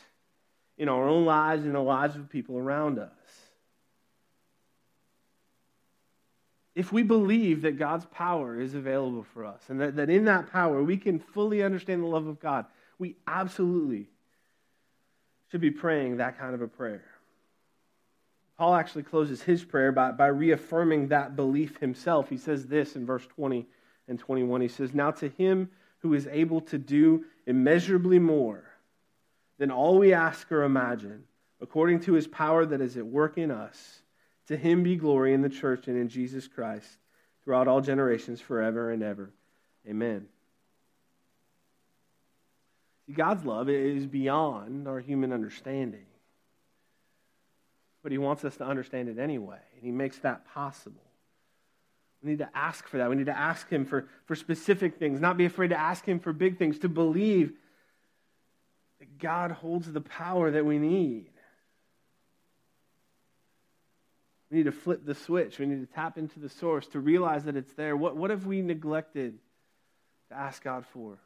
in 0.77 0.89
our 0.89 1.07
own 1.07 1.25
lives 1.25 1.63
and 1.63 1.73
the 1.73 1.79
lives 1.79 2.15
of 2.15 2.29
people 2.29 2.57
around 2.57 2.99
us. 2.99 3.11
if 6.75 6.91
we 6.91 7.03
believe 7.03 7.61
that 7.61 7.79
God's 7.79 8.05
power 8.05 8.59
is 8.59 8.75
available 8.75 9.25
for 9.33 9.45
us 9.45 9.61
and 9.69 9.79
that, 9.79 9.95
that 9.95 10.09
in 10.09 10.25
that 10.25 10.51
power 10.51 10.83
we 10.83 10.97
can 10.97 11.19
fully 11.19 11.63
understand 11.63 12.03
the 12.03 12.07
love 12.07 12.27
of 12.27 12.39
God, 12.39 12.65
we 12.99 13.15
absolutely 13.25 14.07
should 15.49 15.61
be 15.61 15.71
praying 15.71 16.17
that 16.17 16.37
kind 16.37 16.53
of 16.53 16.61
a 16.61 16.67
prayer. 16.67 17.05
Paul 18.57 18.75
actually 18.75 19.03
closes 19.03 19.41
his 19.41 19.63
prayer 19.63 19.91
by, 19.91 20.11
by 20.11 20.27
reaffirming 20.27 21.09
that 21.09 21.35
belief 21.35 21.77
himself. 21.77 22.29
He 22.29 22.37
says 22.37 22.67
this 22.67 22.95
in 22.95 23.05
verse 23.05 23.25
20 23.27 23.67
and 24.07 24.17
21. 24.17 24.61
He 24.61 24.67
says, 24.67 24.93
Now 24.93 25.11
to 25.11 25.29
him 25.29 25.69
who 25.99 26.13
is 26.13 26.27
able 26.27 26.61
to 26.61 26.77
do 26.77 27.25
immeasurably 27.45 28.19
more 28.19 28.63
than 29.57 29.71
all 29.71 29.97
we 29.97 30.13
ask 30.13 30.51
or 30.51 30.63
imagine, 30.63 31.23
according 31.61 31.99
to 32.01 32.13
his 32.13 32.27
power 32.27 32.65
that 32.65 32.81
is 32.81 32.97
at 32.97 33.05
work 33.05 33.37
in 33.37 33.51
us, 33.51 34.01
to 34.47 34.55
him 34.55 34.83
be 34.83 34.95
glory 34.95 35.33
in 35.33 35.41
the 35.41 35.49
church 35.49 35.87
and 35.87 35.97
in 35.97 36.07
Jesus 36.07 36.47
Christ 36.47 36.87
throughout 37.43 37.67
all 37.67 37.81
generations, 37.81 38.41
forever 38.41 38.91
and 38.91 39.03
ever. 39.03 39.31
Amen. 39.87 40.27
God's 43.13 43.45
love 43.45 43.69
is 43.69 44.07
beyond 44.07 44.87
our 44.87 44.99
human 44.99 45.31
understanding. 45.31 46.05
But 48.05 48.11
he 48.11 48.19
wants 48.19 48.45
us 48.45 48.55
to 48.57 48.63
understand 48.63 49.09
it 49.09 49.17
anyway, 49.17 49.57
and 49.73 49.83
he 49.83 49.91
makes 49.91 50.19
that 50.19 50.45
possible. 50.53 51.01
We 52.21 52.29
need 52.29 52.37
to 52.37 52.49
ask 52.53 52.87
for 52.87 52.99
that. 52.99 53.09
We 53.09 53.15
need 53.15 53.25
to 53.25 53.35
ask 53.35 53.67
him 53.67 53.83
for, 53.83 54.07
for 54.25 54.35
specific 54.35 54.99
things, 54.99 55.19
not 55.19 55.37
be 55.37 55.45
afraid 55.45 55.69
to 55.71 55.79
ask 55.79 56.05
him 56.05 56.19
for 56.19 56.31
big 56.31 56.59
things, 56.59 56.77
to 56.79 56.87
believe 56.87 57.53
that 58.99 59.17
God 59.17 59.49
holds 59.49 59.91
the 59.91 60.01
power 60.01 60.51
that 60.51 60.63
we 60.63 60.77
need. 60.77 61.31
We 64.51 64.57
need 64.57 64.65
to 64.65 64.71
flip 64.71 65.03
the 65.03 65.15
switch. 65.15 65.57
We 65.57 65.65
need 65.65 65.81
to 65.81 65.91
tap 65.91 66.19
into 66.19 66.39
the 66.39 66.49
source 66.49 66.85
to 66.89 66.99
realize 66.99 67.45
that 67.45 67.55
it's 67.55 67.73
there. 67.73 67.97
What, 67.97 68.15
what 68.15 68.29
have 68.29 68.45
we 68.45 68.61
neglected 68.61 69.39
to 70.29 70.37
ask 70.37 70.63
God 70.63 70.85
for? 70.93 71.17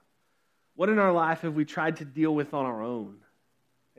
What 0.78 0.88
in 0.88 0.98
our 0.98 1.12
life 1.12 1.42
have 1.42 1.56
we 1.56 1.66
tried 1.66 1.98
to 1.98 2.06
deal 2.06 2.34
with 2.34 2.54
on 2.54 2.66
our 2.66 2.82
own 2.82 3.18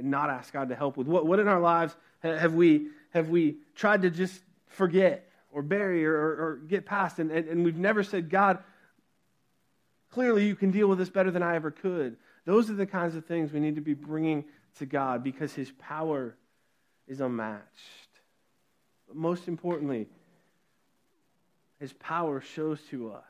and 0.01 0.11
not 0.11 0.31
ask 0.31 0.53
God 0.53 0.69
to 0.69 0.75
help 0.75 0.97
with? 0.97 1.07
What, 1.07 1.27
what 1.27 1.39
in 1.39 1.49
our 1.49 1.61
lives 1.61 1.95
have 2.23 2.55
we, 2.55 2.89
have 3.11 3.29
we 3.29 3.57
tried 3.75 4.03
to 4.03 4.11
just 4.11 4.41
forget 4.67 5.29
or 5.53 5.63
bury 5.63 6.05
or, 6.05 6.15
or, 6.15 6.61
get 6.69 6.87
past? 6.87 7.19
And, 7.19 7.31
and, 7.31 7.49
and 7.49 7.65
we've 7.65 7.77
never 7.77 8.03
said, 8.03 8.31
God, 8.31 8.59
clearly 10.11 10.47
you 10.47 10.55
can 10.55 10.71
deal 10.71 10.89
with 10.89 10.99
this 10.99 11.11
better 11.11 11.31
than 11.31 11.43
I 11.43 11.57
ever 11.57 11.71
could. 11.71 12.17
Those 12.45 12.71
are 12.71 12.75
the 12.75 12.87
kinds 12.87 13.15
of 13.15 13.27
things 13.27 13.53
we 13.53 13.61
need 13.61 13.77
to 13.77 13.81
be 13.81 13.95
bringing 13.95 14.45
to 14.79 14.87
God 14.87 15.23
because 15.23 15.55
His 15.55 15.71
power 15.79 16.37
is 17.07 17.21
unmatched. 17.21 17.65
But 19.09 19.17
most 19.17 19.49
importantly, 19.49 20.07
his 21.81 21.93
power 21.95 22.41
shows 22.41 22.79
to 22.91 23.11
us 23.11 23.25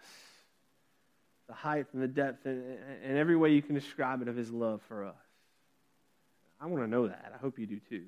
the 1.46 1.54
height 1.54 1.86
and 1.92 2.02
the 2.02 2.08
depth 2.08 2.44
and, 2.44 2.62
and 3.02 3.16
every 3.16 3.36
way 3.36 3.52
you 3.52 3.62
can 3.62 3.74
describe 3.74 4.20
it 4.22 4.28
of 4.28 4.36
his 4.36 4.50
love 4.50 4.82
for 4.88 5.04
us. 5.04 5.14
I 6.60 6.66
want 6.66 6.84
to 6.84 6.88
know 6.88 7.08
that. 7.08 7.32
I 7.34 7.38
hope 7.38 7.58
you 7.58 7.66
do 7.66 7.80
too. 7.88 8.04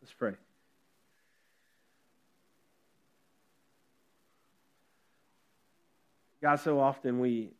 Let's 0.00 0.12
pray. 0.12 0.32
God, 6.40 6.56
so 6.56 6.80
often 6.80 7.20
we 7.20 7.50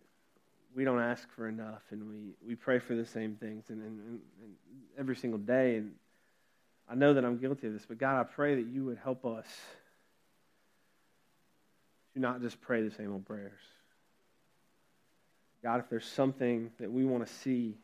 we 0.74 0.84
don't 0.84 1.00
ask 1.00 1.28
for 1.36 1.48
enough 1.48 1.82
and 1.90 2.08
we, 2.08 2.34
we 2.46 2.54
pray 2.56 2.80
for 2.80 2.96
the 2.96 3.06
same 3.06 3.36
things 3.36 3.70
and, 3.70 3.80
and, 3.80 4.00
and 4.00 4.20
every 4.98 5.14
single 5.14 5.38
day 5.38 5.76
and 5.76 5.92
I 6.88 6.94
know 6.94 7.14
that 7.14 7.24
I'm 7.24 7.38
guilty 7.38 7.66
of 7.66 7.72
this, 7.72 7.86
but 7.86 7.98
God, 7.98 8.20
I 8.20 8.24
pray 8.24 8.56
that 8.56 8.66
you 8.66 8.84
would 8.84 8.98
help 8.98 9.24
us 9.24 9.46
to 12.12 12.20
not 12.20 12.42
just 12.42 12.60
pray 12.60 12.86
the 12.86 12.94
same 12.94 13.12
old 13.12 13.24
prayers. 13.24 13.60
God, 15.62 15.80
if 15.80 15.88
there's 15.88 16.04
something 16.04 16.70
that 16.78 16.92
we 16.92 17.04
want 17.04 17.26
to 17.26 17.32
see 17.32 17.78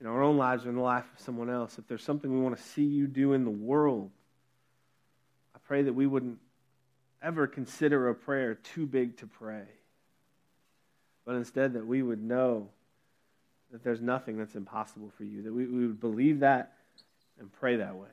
in 0.00 0.06
our 0.06 0.22
own 0.22 0.36
lives 0.36 0.66
or 0.66 0.70
in 0.70 0.76
the 0.76 0.82
life 0.82 1.04
of 1.14 1.20
someone 1.20 1.50
else, 1.50 1.78
if 1.78 1.86
there's 1.88 2.02
something 2.02 2.32
we 2.32 2.40
want 2.40 2.56
to 2.56 2.62
see 2.62 2.84
you 2.84 3.06
do 3.06 3.32
in 3.32 3.44
the 3.44 3.50
world, 3.50 4.10
I 5.54 5.58
pray 5.66 5.82
that 5.82 5.92
we 5.92 6.06
wouldn't 6.06 6.38
ever 7.22 7.46
consider 7.46 8.08
a 8.08 8.14
prayer 8.14 8.54
too 8.54 8.86
big 8.86 9.16
to 9.18 9.26
pray, 9.26 9.64
but 11.24 11.34
instead 11.34 11.72
that 11.74 11.86
we 11.86 12.02
would 12.02 12.22
know 12.22 12.68
that 13.72 13.82
there's 13.82 14.00
nothing 14.00 14.38
that's 14.38 14.54
impossible 14.54 15.10
for 15.16 15.24
you, 15.24 15.42
that 15.42 15.52
we, 15.52 15.66
we 15.66 15.86
would 15.86 16.00
believe 16.00 16.40
that 16.40 16.74
and 17.38 17.52
pray 17.52 17.76
that 17.76 17.96
way. 17.96 18.08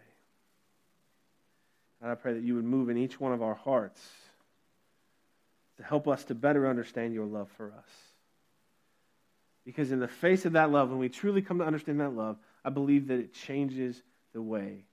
And 2.02 2.12
I 2.12 2.16
pray 2.16 2.34
that 2.34 2.44
you 2.44 2.56
would 2.56 2.66
move 2.66 2.90
in 2.90 2.98
each 2.98 3.20
one 3.20 3.34
of 3.34 3.42
our 3.42 3.54
hearts 3.54 4.02
to 5.78 5.84
help 5.84 6.08
us 6.08 6.24
to 6.26 6.36
better 6.36 6.68
understand 6.68 7.14
your 7.14 7.26
love 7.26 7.50
for 7.56 7.72
us. 7.72 8.13
Because 9.66 9.92
in 9.92 10.00
the 10.00 10.08
face 10.08 10.46
of 10.46 10.54
that 10.54 10.72
love, 10.72 10.90
when 10.90 11.00
we 11.00 11.10
truly 11.10 11.42
come 11.42 11.60
to 11.60 11.66
understand 11.66 12.00
that 12.00 12.14
love, 12.14 12.38
I 12.66 12.70
believe 12.70 13.08
that 13.08 13.20
it 13.20 13.34
changes 13.34 14.02
the 14.34 14.42
way 14.42 14.86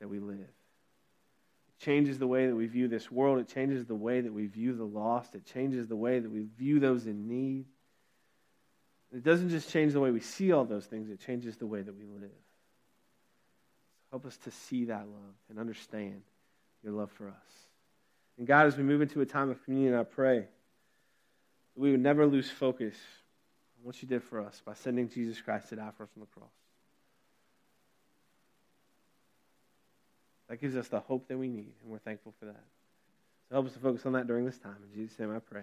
that 0.00 0.08
we 0.08 0.20
live. 0.20 0.38
It 0.38 1.84
changes 1.84 2.18
the 2.18 2.26
way 2.26 2.46
that 2.46 2.54
we 2.54 2.66
view 2.66 2.88
this 2.88 3.10
world. 3.10 3.38
It 3.38 3.48
changes 3.48 3.86
the 3.86 3.94
way 3.94 4.20
that 4.20 4.32
we 4.32 4.46
view 4.46 4.74
the 4.74 4.84
lost. 4.84 5.34
It 5.34 5.44
changes 5.46 5.88
the 5.88 5.96
way 5.96 6.20
that 6.20 6.30
we 6.30 6.46
view 6.56 6.78
those 6.78 7.06
in 7.06 7.28
need. 7.28 7.64
It 9.12 9.22
doesn't 9.22 9.50
just 9.50 9.70
change 9.70 9.92
the 9.92 10.00
way 10.00 10.10
we 10.10 10.20
see 10.20 10.52
all 10.52 10.64
those 10.64 10.86
things, 10.86 11.10
it 11.10 11.20
changes 11.20 11.56
the 11.56 11.66
way 11.66 11.82
that 11.82 11.94
we 11.94 12.06
live. 12.06 12.30
Help 14.10 14.24
us 14.26 14.36
to 14.38 14.50
see 14.50 14.86
that 14.86 15.00
love 15.00 15.34
and 15.50 15.58
understand 15.58 16.22
your 16.82 16.92
love 16.92 17.10
for 17.12 17.28
us. 17.28 17.34
And 18.38 18.46
God, 18.46 18.66
as 18.66 18.76
we 18.76 18.82
move 18.82 19.02
into 19.02 19.20
a 19.20 19.26
time 19.26 19.50
of 19.50 19.62
communion, 19.64 19.94
I 19.94 20.04
pray 20.04 20.40
that 20.40 21.80
we 21.80 21.90
would 21.90 22.00
never 22.00 22.26
lose 22.26 22.50
focus 22.50 22.94
what 23.82 24.00
you 24.02 24.08
did 24.08 24.22
for 24.22 24.40
us 24.40 24.60
by 24.64 24.74
sending 24.74 25.08
Jesus 25.08 25.40
Christ 25.40 25.68
to 25.70 25.76
die 25.76 25.90
for 25.96 26.04
us 26.04 26.10
on 26.16 26.20
the 26.20 26.26
cross. 26.26 26.50
That 30.48 30.60
gives 30.60 30.76
us 30.76 30.88
the 30.88 31.00
hope 31.00 31.28
that 31.28 31.38
we 31.38 31.48
need, 31.48 31.72
and 31.82 31.90
we're 31.90 31.98
thankful 31.98 32.34
for 32.38 32.46
that. 32.46 32.64
So 33.48 33.54
help 33.54 33.66
us 33.66 33.72
to 33.72 33.78
focus 33.78 34.04
on 34.06 34.12
that 34.12 34.26
during 34.26 34.44
this 34.44 34.58
time. 34.58 34.76
In 34.92 35.00
Jesus' 35.00 35.18
name 35.18 35.34
I 35.34 35.38
pray. 35.38 35.62